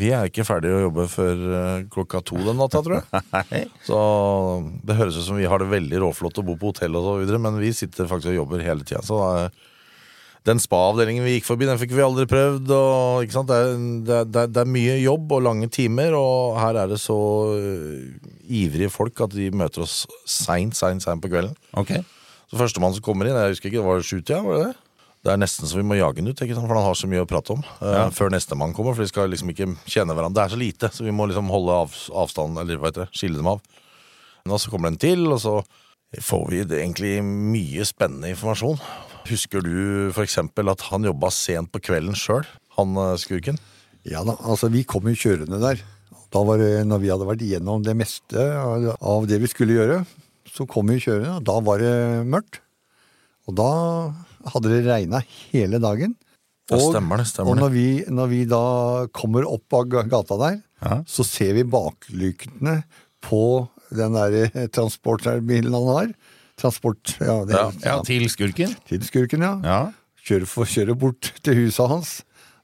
vi 0.02 0.08
er 0.12 0.28
ikke 0.28 0.44
ferdige 0.48 0.80
å 0.80 0.86
jobbe 0.88 1.06
før 1.12 1.42
eh, 1.56 1.84
klokka 1.94 2.24
to 2.26 2.40
den 2.42 2.58
natta, 2.60 2.82
tror 2.84 2.98
jeg. 2.98 3.22
Nei. 3.54 3.62
Så 3.86 4.00
det 4.88 4.98
høres 4.98 5.20
ut 5.20 5.28
som 5.28 5.38
vi 5.40 5.46
har 5.48 5.62
det 5.62 5.70
veldig 5.72 6.02
råflott 6.04 6.42
å 6.42 6.46
bo 6.48 6.58
på 6.60 6.72
hotell 6.74 6.98
og 7.00 7.06
så 7.06 7.14
videre, 7.22 7.40
men 7.44 7.60
vi 7.62 7.70
sitter 7.76 8.10
faktisk 8.10 8.34
og 8.34 8.40
jobber 8.42 8.66
hele 8.66 8.84
tida. 8.88 9.04
Så 9.06 9.20
eh, 9.30 9.70
den 10.50 10.60
spa-avdelingen 10.60 11.24
vi 11.28 11.36
gikk 11.38 11.46
forbi, 11.48 11.68
den 11.70 11.80
fikk 11.80 11.94
vi 11.94 12.04
aldri 12.04 12.26
prøvd. 12.28 12.74
Og, 12.74 13.24
ikke 13.28 13.38
sant? 13.38 13.52
Det, 13.54 13.62
er, 13.62 14.26
det, 14.26 14.42
er- 14.42 14.52
det, 14.58 14.64
er, 14.66 14.74
mye 14.74 14.98
jobb 15.04 15.36
og 15.38 15.46
lange 15.46 15.70
timer, 15.72 16.18
og 16.18 16.58
her 16.60 16.82
er 16.82 16.92
det 16.92 17.00
så 17.04 17.18
eh, 17.56 18.32
ivrige 18.64 18.92
folk 18.92 19.22
at 19.28 19.38
de 19.38 19.52
møter 19.54 19.86
oss 19.86 20.02
seint, 20.26 20.74
seint, 20.76 21.06
seint 21.06 21.22
på 21.24 21.30
kvelden. 21.32 21.54
Okay. 21.78 22.02
Så 22.52 22.60
førstemann 22.60 22.98
som 22.98 23.06
kommer 23.06 23.30
inn, 23.30 23.38
jeg 23.38 23.54
husker 23.54 23.70
ikke, 23.72 23.86
var 23.86 24.02
det 24.02 24.10
sjutida? 24.10 24.42
Var 24.44 24.58
det 24.58 24.72
det? 24.74 24.80
Det 25.22 25.30
er 25.30 25.38
nesten 25.38 25.70
så 25.70 25.78
vi 25.78 25.86
må 25.86 25.94
jage 26.00 26.18
den 26.18 26.32
ut, 26.32 26.40
ikke 26.42 26.56
sant? 26.58 26.66
for 26.66 26.74
han 26.80 26.88
har 26.88 26.96
så 26.98 27.08
mye 27.10 27.22
å 27.22 27.28
prate 27.30 27.54
om. 27.54 27.62
eh, 27.86 28.08
Før 28.18 28.32
nestemann 28.34 28.74
kommer, 28.74 28.96
for 28.98 29.06
de 29.06 29.12
skal 29.12 29.30
liksom 29.30 29.52
ikke 29.54 29.68
kjenne 29.86 30.16
hverandre. 30.18 30.34
Det 30.40 30.44
er 30.48 30.56
så 30.56 30.62
lite, 30.62 30.90
så 30.96 31.06
vi 31.06 31.14
må 31.14 31.28
liksom 31.30 31.52
holde 31.54 31.76
av, 31.84 31.94
avstand, 32.24 32.58
eller 32.58 32.80
hva 32.82 32.90
heter 32.90 33.06
det, 33.06 33.12
skille 33.20 33.38
dem 33.38 33.52
av. 33.52 33.62
Men 34.46 34.58
så 34.58 34.72
kommer 34.74 34.90
den 34.90 34.98
til, 34.98 35.28
og 35.30 35.38
så 35.44 35.60
får 36.18 36.48
vi 36.50 36.64
egentlig 36.66 37.14
mye 37.24 37.86
spennende 37.86 38.32
informasjon. 38.34 38.82
Husker 39.30 39.62
du 39.62 40.10
eksempel 40.24 40.72
at 40.74 40.82
han 40.90 41.06
jobba 41.06 41.30
sent 41.30 41.70
på 41.72 41.84
kvelden 41.86 42.18
sjøl, 42.18 42.48
han 42.80 42.98
eh, 42.98 43.14
skurken? 43.22 43.62
Ja 44.10 44.24
da, 44.26 44.34
altså 44.42 44.72
vi 44.74 44.82
kom 44.90 45.06
jo 45.06 45.14
kjørende 45.14 45.62
der. 45.62 45.84
Da 46.34 46.42
var 46.48 46.58
det, 46.58 46.72
når 46.90 47.04
vi 47.04 47.10
hadde 47.14 47.28
vært 47.30 47.46
igjennom 47.46 47.86
det 47.86 47.94
meste 48.00 48.42
av 48.98 49.30
det 49.30 49.38
vi 49.44 49.50
skulle 49.52 49.78
gjøre, 49.78 50.02
så 50.50 50.66
kom 50.66 50.90
vi 50.90 50.98
kjørende, 51.04 51.38
og 51.38 51.46
da 51.46 51.60
var 51.62 51.84
det 51.84 51.94
mørkt. 52.26 52.62
Og 53.46 53.54
da 53.60 53.70
hadde 54.54 54.72
det 54.74 54.82
regna 54.88 55.22
hele 55.52 55.80
dagen. 55.84 56.16
Ja, 56.72 56.78
stemmer 56.80 57.20
det, 57.20 57.28
stemmer 57.28 57.52
og 57.52 57.60
når 57.60 57.72
vi, 57.74 57.86
når 58.08 58.28
vi 58.32 58.42
da 58.48 58.62
kommer 59.12 59.44
opp 59.50 59.74
av 59.76 59.90
gata 60.08 60.38
der, 60.40 60.62
Ja. 60.82 61.02
så 61.06 61.26
ser 61.28 61.54
vi 61.58 61.64
baklykene 61.68 62.84
på 63.22 63.68
den 63.92 64.14
der 64.16 64.68
transportbilen 64.72 65.74
han 65.76 65.90
har. 65.92 66.14
Transport, 66.62 67.16
ja, 67.20 67.44
det, 67.46 67.54
Ja, 67.58 67.72
Ja, 67.84 68.02
til 68.06 68.28
skurken. 68.30 68.76
til 68.88 69.02
skurken, 69.02 69.42
ja. 69.42 69.60
Ja. 69.64 69.92
Kjører, 70.24 70.48
for, 70.48 70.66
kjører 70.66 70.98
bort 70.98 71.32
til 71.44 71.56
huset 71.56 71.90
hans. 71.90 72.22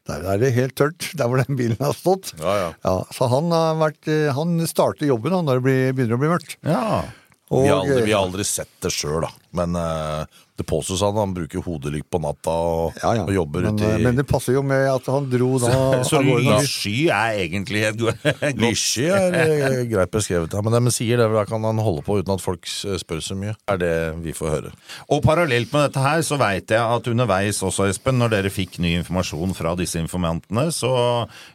Der 0.07 0.23
er 0.23 0.37
det 0.39 0.53
helt 0.55 0.75
tørt, 0.75 1.09
der 1.17 1.27
hvor 1.27 1.43
den 1.43 1.57
bilen 1.57 1.77
har 1.81 1.91
stått. 1.93 2.31
Ja, 2.39 2.53
ja. 2.61 2.69
Ja, 2.85 3.03
så 3.11 3.27
han, 3.27 3.49
har 3.51 3.75
vært, 3.75 4.07
eh, 4.07 4.31
han 4.31 4.55
starter 4.69 5.09
jobben 5.09 5.33
da, 5.33 5.41
når 5.43 5.59
det 5.59 5.63
blir, 5.65 5.93
begynner 5.97 6.15
å 6.15 6.21
bli 6.21 6.29
mørkt. 6.35 6.57
ja. 6.63 7.03
Og, 7.49 7.63
vi, 7.63 7.69
har 7.71 7.79
aldri, 7.79 8.01
vi 8.03 8.11
eh, 8.11 8.17
har 8.17 8.25
aldri 8.27 8.43
sett 8.43 8.73
det 8.83 8.89
sjøl, 8.91 9.21
da. 9.23 9.29
Men 9.55 9.75
eh, 9.79 10.25
det 10.57 10.65
påstås 10.65 11.03
at 11.05 11.13
han 11.17 11.33
bruker 11.37 11.61
hodelykt 11.61 12.07
på 12.09 12.19
natta 12.23 12.49
og, 12.51 12.95
ja, 13.03 13.11
ja. 13.19 13.25
og 13.27 13.33
jobber 13.35 13.67
men, 13.67 13.75
ute 13.77 13.89
eh, 13.93 13.99
men 14.01 14.17
det 14.17 14.25
passer 14.29 14.55
jo 14.57 14.63
med 14.65 14.87
at 14.89 15.05
han 15.13 15.27
dro 15.29 15.51
da 15.61 16.01
Så 16.07 16.21
vi- 16.25 16.37
lyssky 16.47 16.95
er 17.13 17.37
egentlig 17.43 17.83
et 17.91 17.99
go- 17.99 18.09
godt 18.23 18.57
Lyssky 18.63 19.05
er 19.13 19.37
eh, 19.37 19.83
greit 19.91 20.11
beskrevet, 20.13 20.53
ja. 20.57 20.63
men 20.65 20.73
det 20.73 20.81
vi 20.87 20.95
sier 20.97 21.21
det, 21.21 21.27
da 21.35 21.43
kan 21.45 21.63
han 21.67 21.77
holde 21.83 22.01
på 22.07 22.17
uten 22.19 22.33
at 22.33 22.41
folk 22.43 22.65
spør 22.67 23.21
så 23.23 23.37
mye. 23.37 23.53
er 23.69 23.77
det 23.81 23.93
vi 24.25 24.33
får 24.33 24.49
høre. 24.55 24.71
Og 25.13 25.21
parallelt 25.25 25.71
med 25.73 25.87
dette 25.87 26.01
her, 26.03 26.21
så 26.25 26.37
veit 26.41 26.73
jeg 26.73 26.81
at 26.81 27.07
underveis 27.11 27.61
også, 27.63 27.85
Espen, 27.91 28.17
når 28.17 28.33
dere 28.33 28.49
fikk 28.53 28.79
ny 28.83 28.95
informasjon 29.03 29.53
fra 29.57 29.75
disse 29.77 29.99
informantene, 30.01 30.67
så 30.73 30.91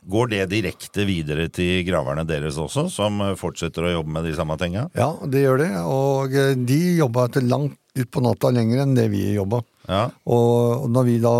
går 0.09 0.31
det 0.33 0.43
direkte 0.55 1.05
videre 1.09 1.49
til 1.53 1.83
graverne 1.89 2.25
deres 2.29 2.59
også, 2.61 2.87
som 2.93 3.19
fortsetter 3.41 3.89
å 3.91 3.95
jobbe 3.99 4.15
med 4.15 4.31
de 4.31 4.35
samme 4.39 4.57
tinga? 4.61 4.87
Ja, 4.99 5.11
det 5.27 5.43
gjør 5.45 5.63
det. 5.65 5.71
Og 5.83 6.35
eh, 6.39 6.55
de 6.59 6.81
jobba 7.03 7.27
til 7.35 7.51
langt 7.51 7.79
ut 7.99 8.09
på 8.11 8.23
natta 8.25 8.51
lenger 8.55 8.83
enn 8.87 8.95
det 8.97 9.09
vi 9.13 9.35
jobba. 9.37 9.63
Ja. 9.89 10.07
Og 10.33 10.87
når 10.93 11.05
vi 11.11 11.17
da 11.21 11.33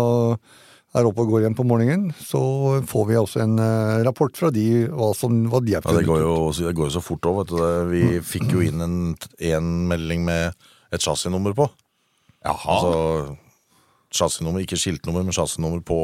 er 0.93 1.07
oppe 1.09 1.23
og 1.25 1.31
går 1.33 1.47
hjem 1.47 1.55
på 1.57 1.63
morgenen, 1.65 2.11
så 2.21 2.39
får 2.85 3.07
vi 3.09 3.15
også 3.17 3.39
en 3.41 3.55
eh, 3.57 4.03
rapport 4.05 4.35
fra 4.37 4.51
de 4.53 4.83
hva, 4.93 5.07
som, 5.17 5.39
hva 5.49 5.57
de 5.65 5.73
har 5.73 5.81
Ja, 5.81 5.89
det, 5.89 6.03
funnet 6.03 6.09
går 6.11 6.21
ut. 6.21 6.27
jo, 6.59 6.67
det 6.67 6.75
går 6.77 6.91
jo 6.91 6.93
så 6.93 7.01
fort 7.01 7.25
òg, 7.31 7.39
vet 7.39 7.53
du. 7.55 7.63
Vi 7.89 8.03
fikk 8.21 8.51
jo 8.53 8.61
inn 8.61 8.83
en, 8.85 8.99
en 9.49 9.71
melding 9.89 10.21
med 10.27 10.53
et 10.93 11.01
chassisnummer 11.01 11.55
på. 11.57 11.65
Jaha. 12.45 12.75
Altså 12.77 13.35
chassisnummer, 14.13 14.61
ikke 14.61 14.77
skiltnummer, 14.77 15.25
men 15.25 15.33
chassisnummer 15.33 15.81
på, 15.81 15.97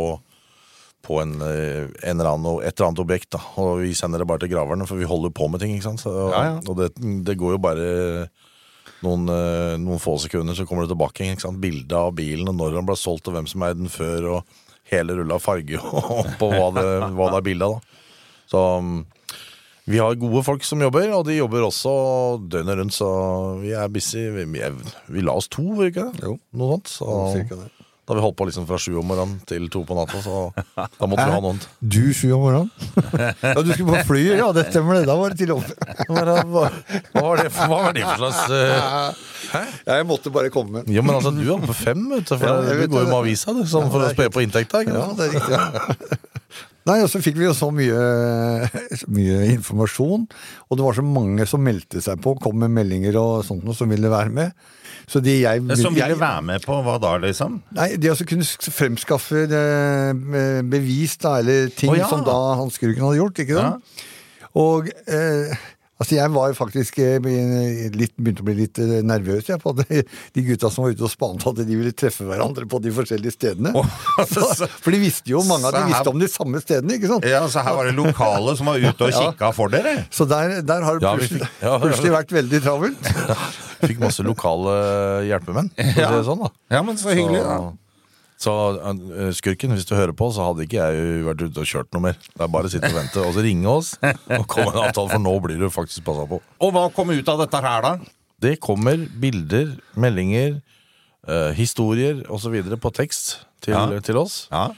på 1.05 1.21
en, 1.21 1.35
eh, 1.45 1.85
en 2.09 2.17
eller 2.17 2.31
annen, 2.33 2.63
et 2.65 2.73
eller 2.73 2.89
annet 2.89 3.03
objekt. 3.05 3.29
da 3.38 3.43
Og 3.62 3.83
vi 3.83 3.93
sender 3.93 4.23
det 4.23 4.27
bare 4.31 4.41
til 4.41 4.49
graverne, 4.55 4.89
for 4.89 4.97
vi 4.97 5.05
holder 5.05 5.29
på 5.29 5.51
med 5.53 5.62
ting. 5.62 5.75
ikke 5.77 5.91
sant? 5.91 6.01
Så, 6.01 6.15
Ja, 6.33 6.41
ja. 6.49 6.55
Og 6.65 6.81
det, 6.81 6.89
det 6.97 7.38
går 7.38 7.59
jo 7.59 7.62
bare 7.62 7.91
noen, 9.05 9.29
eh, 9.33 9.75
noen 9.81 10.01
få 10.01 10.17
sekunder, 10.23 10.57
så 10.57 10.65
kommer 10.67 10.85
det 10.85 10.93
tilbake. 10.93 11.27
ikke 11.27 11.45
sant? 11.45 11.93
Av 11.93 12.12
bilen, 12.15 12.49
og 12.51 12.57
når 12.57 12.79
den 12.79 12.89
ble 12.89 12.97
solgt, 12.99 13.27
og 13.27 13.38
hvem 13.38 13.47
som 13.47 13.63
eide 13.63 13.79
den 13.79 13.91
før, 13.91 14.29
og 14.35 14.59
hele 14.89 15.19
rulla 15.19 15.38
farge 15.41 15.79
på 16.41 16.49
hva 16.51 16.67
det, 16.75 16.89
hva 17.15 17.31
det 17.31 17.39
er 17.39 17.47
bilde 17.47 17.69
av. 17.69 17.79
Så 18.49 18.62
mm, 18.81 18.99
vi 19.89 20.01
har 20.01 20.19
gode 20.21 20.43
folk 20.45 20.65
som 20.65 20.81
jobber, 20.81 21.12
og 21.17 21.25
de 21.25 21.39
jobber 21.39 21.65
også 21.65 21.91
døgnet 22.49 22.77
rundt, 22.81 22.93
så 22.97 23.09
vi 23.62 23.73
er 23.77 23.89
busy. 23.93 24.27
Vi, 24.35 24.45
vi, 24.53 24.63
vi 25.09 25.25
la 25.25 25.38
oss 25.38 25.49
to, 25.49 25.65
var 25.73 25.88
det 25.88 25.93
ikke 25.93 26.07
det? 26.12 26.25
Jo. 26.27 26.38
Noe 26.59 26.77
sånt. 26.77 26.91
Så, 26.93 27.19
Cirka 27.33 27.62
det. 27.63 27.69
Da 28.10 28.15
vi 28.17 28.22
holdt 28.24 28.38
på 28.39 28.48
liksom 28.50 28.65
fra 28.65 28.80
sju 28.82 28.95
om 28.98 29.06
morgenen 29.06 29.36
til 29.45 29.67
to 29.69 29.84
på 29.86 29.93
natta, 29.93 30.17
så 30.26 30.48
da 30.74 31.06
måtte 31.06 31.28
vi 31.28 31.34
ha 31.36 31.41
noen. 31.43 31.60
Du 31.78 32.08
sju 32.17 32.32
om 32.34 32.41
morgenen? 32.41 32.72
ja, 33.54 33.60
du 33.62 33.69
skulle 33.69 34.00
på 34.00 34.08
fly? 34.08 34.24
Ja, 34.39 34.48
det 34.56 34.63
stemmer 34.72 34.98
det. 34.98 35.04
Da 35.06 35.17
var 35.19 35.36
det 35.36 35.38
til 35.43 35.54
opp. 35.54 35.69
Hva, 36.10 36.24
var 36.24 36.32
det, 36.32 37.52
hva 37.54 37.67
var 37.69 37.93
det 37.93 38.02
for 38.08 38.24
slags 38.24 38.39
uh... 38.50 39.28
Hæ? 39.50 39.62
jeg 39.86 40.08
måtte 40.10 40.34
bare 40.34 40.50
komme. 40.54 40.82
Ja, 40.89 41.04
men 41.06 41.19
altså, 41.19 41.32
du 41.34 41.43
er 41.43 41.54
oppe 41.54 41.69
på 41.69 41.78
fem, 41.78 42.02
vet 42.15 42.26
du. 42.26 42.34
For 42.34 42.50
Ja, 42.50 42.58
du 42.65 42.89
går 42.89 43.06
jo 43.06 43.12
med 43.12 43.17
avisa, 43.19 43.54
du, 43.54 43.62
sånn 43.69 43.93
for 43.93 44.06
å 44.06 44.10
spe 44.10 44.26
på 44.34 44.41
inntekta. 44.45 44.82
Ja, 44.89 45.06
det 45.17 45.30
er 45.30 45.38
riktig. 45.38 46.17
Nei, 46.89 46.98
og 47.04 47.10
så 47.12 47.22
fikk 47.22 47.38
vi 47.38 47.45
jo 47.45 47.54
så 47.54 47.69
mye, 47.76 48.02
så 48.98 49.10
mye 49.13 49.43
informasjon, 49.52 50.26
og 50.65 50.80
det 50.80 50.86
var 50.88 50.98
så 50.98 51.06
mange 51.06 51.45
som 51.50 51.62
meldte 51.62 52.02
seg 52.02 52.22
på, 52.24 52.34
kom 52.41 52.58
med 52.58 52.74
meldinger 52.74 53.19
og 53.22 53.45
sånt 53.45 53.67
noe 53.67 53.78
som 53.78 53.91
ville 53.93 54.10
være 54.10 54.34
med. 54.34 54.69
Så 55.10 55.22
det 55.26 55.39
jeg, 55.41 55.63
Som 55.82 55.95
ville 55.98 56.06
jeg, 56.12 56.19
være 56.22 56.43
med 56.45 56.62
på 56.67 56.76
hva 56.86 57.00
da, 57.02 57.15
liksom? 57.24 57.60
Nei, 57.74 57.88
de 57.98 58.12
altså 58.12 58.28
kunne 58.30 58.45
fremskaffe 58.45 59.48
eh, 59.50 60.62
bevis, 60.69 61.17
da, 61.22 61.39
eller 61.41 61.72
ting 61.74 61.89
oh, 61.95 61.98
ja. 61.98 62.08
som 62.12 62.22
da 62.28 62.38
Hans 62.60 62.78
Skurken 62.78 63.08
hadde 63.08 63.17
gjort, 63.24 63.41
ikke 63.41 63.58
sant? 63.58 64.06
Og 64.60 64.88
eh, 65.10 65.52
altså 66.00 66.15
jeg 66.15 66.32
var 66.34 66.54
faktisk 66.58 67.00
eh, 67.04 67.17
litt, 67.93 68.13
begynte 68.17 68.41
å 68.41 68.48
bli 68.48 68.56
litt 68.62 68.80
eh, 68.82 69.00
nervøs 69.06 69.50
jeg, 69.50 69.60
på 69.62 69.74
at 69.74 69.82
de 70.38 70.43
gutta 70.48 70.69
som 70.74 70.86
var 70.86 70.93
ute 70.95 71.06
og 71.06 71.12
spant, 71.13 71.45
at 71.52 71.62
de 71.65 71.78
ville 71.80 71.93
treffe 71.98 72.26
hverandre 72.30 72.65
på 72.69 72.80
de 72.86 72.93
forskjellige 72.95 73.34
stedene. 73.36 73.74
så- 74.34 74.69
For 74.84 74.93
de 74.93 75.02
visste 75.02 75.34
jo, 75.34 75.41
mange 75.50 75.69
av 75.69 75.76
de 75.78 75.82
her- 75.84 75.91
visste 75.95 76.13
om 76.13 76.22
de 76.22 76.30
samme 76.34 76.62
stedene, 76.63 76.98
ikke 77.02 77.12
sant? 77.15 77.26
Ja, 77.30 77.41
så 77.50 77.65
her 77.65 77.78
var 77.82 77.89
det 77.89 77.98
lokale 77.98 78.54
som 78.62 78.69
var 78.72 78.78
ute 78.82 79.10
og 79.10 79.17
Ja. 79.41 79.52
for 79.58 79.74
dere? 79.74 79.95
Så 80.13 80.30
der, 80.30 80.60
der 80.62 80.86
har 80.86 81.02
det 81.02 81.06
Ja, 81.10 81.15
vi 81.17 81.26
plutselig, 81.26 81.50
ja, 81.62 81.74
ja. 81.74 81.82
plutselig 81.88 82.15
vært 82.19 82.38
veldig 82.41 82.62
travelt. 82.69 83.12
Fikk 83.83 83.99
masse 84.01 84.23
lokale 84.25 84.73
hjelpemenn. 85.29 85.69
for 85.75 85.83
å 85.85 86.09
si 86.09 86.17
det 86.17 86.25
sånn 86.27 86.41
da. 86.43 86.49
Ja, 86.73 86.81
men 86.85 86.97
så 86.99 87.13
hyggelig, 87.15 87.43
da. 87.45 87.59
Så 88.39 88.51
eh, 88.79 89.31
skurken, 89.35 89.73
hvis 89.75 89.83
du 89.87 89.95
hører 89.97 90.13
på, 90.15 90.29
så 90.31 90.45
hadde 90.47 90.63
ikke 90.63 90.79
jeg 90.79 91.23
vært 91.25 91.41
ute 91.43 91.59
og 91.59 91.67
kjørt 91.67 91.89
noe 91.95 92.05
mer. 92.05 92.19
Det 92.31 92.45
er 92.45 92.51
bare 92.53 92.69
å 92.69 92.71
sitte 92.71 92.87
og 92.91 92.95
vente, 92.95 93.23
og 93.25 93.33
så 93.35 93.43
ringe 93.43 93.67
oss 93.67 93.89
og 93.99 94.45
komme 94.47 94.71
en 94.71 94.81
avtale, 94.85 95.09
for 95.11 95.23
nå 95.23 95.33
blir 95.43 95.59
du 95.59 95.67
faktisk 95.73 96.05
passa 96.07 96.23
på. 96.29 96.39
Og 96.63 96.71
hva 96.75 96.85
kom 96.95 97.11
ut 97.11 97.31
av 97.33 97.41
dette 97.43 97.59
her, 97.65 97.83
da? 97.83 98.13
Det 98.39 98.53
kommer 98.63 99.01
bilder, 99.19 99.73
meldinger, 99.99 100.61
uh, 101.27 101.49
historier 101.57 102.21
osv. 102.31 102.55
på 102.79 102.93
tekst 102.95 103.41
til, 103.59 103.75
Ja. 103.75 103.99
til 103.99 104.21
oss. 104.21 104.45
Ja. 104.53 104.69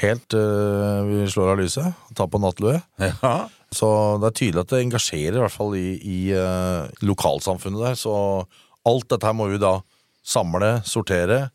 Helt 0.00 0.32
uh, 0.32 1.04
vi 1.04 1.26
slår 1.30 1.52
av 1.52 1.60
lyset, 1.60 1.92
tar 2.16 2.32
på 2.32 2.40
nattlue. 2.40 2.80
ja. 3.04 3.34
Så 3.74 3.88
det 4.22 4.30
er 4.30 4.38
tydelig 4.38 4.62
at 4.62 4.70
det 4.72 4.82
engasjerer, 4.84 5.36
i 5.38 5.42
hvert 5.42 5.54
fall 5.54 5.74
i, 5.78 5.88
i 5.98 6.18
uh, 6.36 6.86
lokalsamfunnet 7.02 7.82
der. 7.88 7.98
Så 7.98 8.14
alt 8.86 9.08
dette 9.10 9.26
her 9.26 9.36
må 9.36 9.48
vi 9.50 9.60
da 9.62 9.78
samle, 10.24 10.78
sortere, 10.88 11.48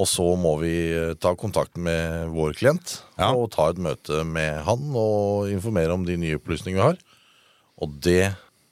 Og 0.00 0.06
så 0.08 0.24
må 0.38 0.54
vi 0.62 0.72
eh, 0.94 1.14
ta 1.20 1.34
kontakt 1.36 1.76
med 1.76 2.30
vår 2.32 2.54
klient 2.56 3.02
Ja. 3.18 3.34
og 3.34 3.50
ta 3.52 3.66
et 3.68 3.80
møte 3.82 4.22
med 4.24 4.62
han 4.64 4.94
og 4.96 5.50
informere 5.50 5.92
om 5.92 6.06
de 6.06 6.16
nye 6.16 6.38
opplysningene 6.38 6.78
vi 6.78 6.86
har. 6.86 7.02
Og 7.82 7.98
det 8.00 8.30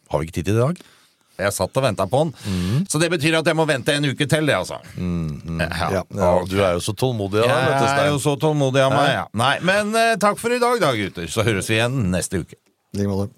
har 0.09 0.23
vi 0.23 0.29
ikke 0.29 0.39
tid 0.39 0.49
til 0.49 0.57
i 0.57 0.63
dag. 0.63 0.81
Jeg 1.39 1.55
satt 1.55 1.77
og 1.79 1.85
venta 1.85 2.07
på 2.11 2.25
den. 2.25 2.87
Så 2.91 2.99
det 2.99 3.11
betyr 3.13 3.37
at 3.39 3.47
jeg 3.47 3.55
må 3.55 3.63
vente 3.69 3.95
en 3.95 4.09
uke 4.11 4.27
til, 4.27 4.49
det, 4.51 4.57
altså. 4.59 4.81
Ja, 4.99 6.03
ja, 6.03 6.31
Du 6.51 6.57
er 6.59 6.73
jo 6.75 6.81
så 6.83 6.95
tålmodig. 6.99 7.45
av 7.45 7.49
deg, 7.53 7.85
Jeg 7.87 8.07
er 8.07 8.11
jo 8.11 8.19
så 8.23 8.35
tålmodig 8.43 8.83
av 8.83 8.95
meg, 8.97 9.11
ja. 9.15 9.27
Nei, 9.39 9.53
men 9.63 9.95
uh, 9.95 10.17
takk 10.19 10.41
for 10.43 10.51
i 10.51 10.59
dag, 10.59 10.81
da, 10.83 10.91
gutter. 10.99 11.29
Så 11.31 11.47
høres 11.47 11.71
vi 11.71 11.79
igjen 11.79 12.09
neste 12.11 12.43
uke. 12.43 12.59
I 12.95 13.03
like 13.05 13.13
måte. 13.13 13.35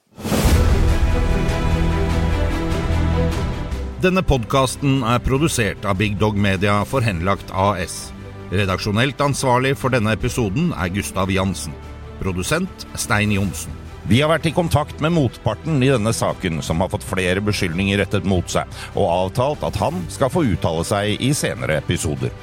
Denne 4.00 4.22
podkasten 4.24 5.02
er 5.04 5.20
produsert 5.20 5.84
av 5.84 5.98
Big 6.00 6.16
Dog 6.16 6.38
Media 6.40 6.78
for 6.88 7.04
Henlagt 7.04 7.52
AS. 7.52 8.06
Redaksjonelt 8.50 9.20
ansvarlig 9.20 9.74
for 9.76 9.92
denne 9.92 10.14
episoden 10.16 10.72
er 10.72 10.88
Gustav 10.94 11.28
Jansen. 11.30 11.76
Produsent 12.22 12.86
Stein 12.96 13.36
Johnsen. 13.36 13.76
Vi 14.10 14.18
har 14.18 14.26
vært 14.32 14.48
i 14.48 14.50
kontakt 14.50 14.98
med 14.98 15.12
motparten 15.14 15.76
i 15.86 15.90
denne 15.92 16.10
saken, 16.10 16.58
som 16.66 16.80
har 16.82 16.88
fått 16.90 17.06
flere 17.06 17.38
beskyldninger 17.46 18.00
rettet 18.02 18.24
mot 18.26 18.48
seg, 18.50 18.66
og 18.98 19.06
avtalt 19.06 19.62
at 19.68 19.78
han 19.78 20.00
skal 20.10 20.32
få 20.34 20.42
uttale 20.50 20.82
seg 20.88 21.22
i 21.22 21.30
senere 21.30 21.78
episoder. 21.78 22.34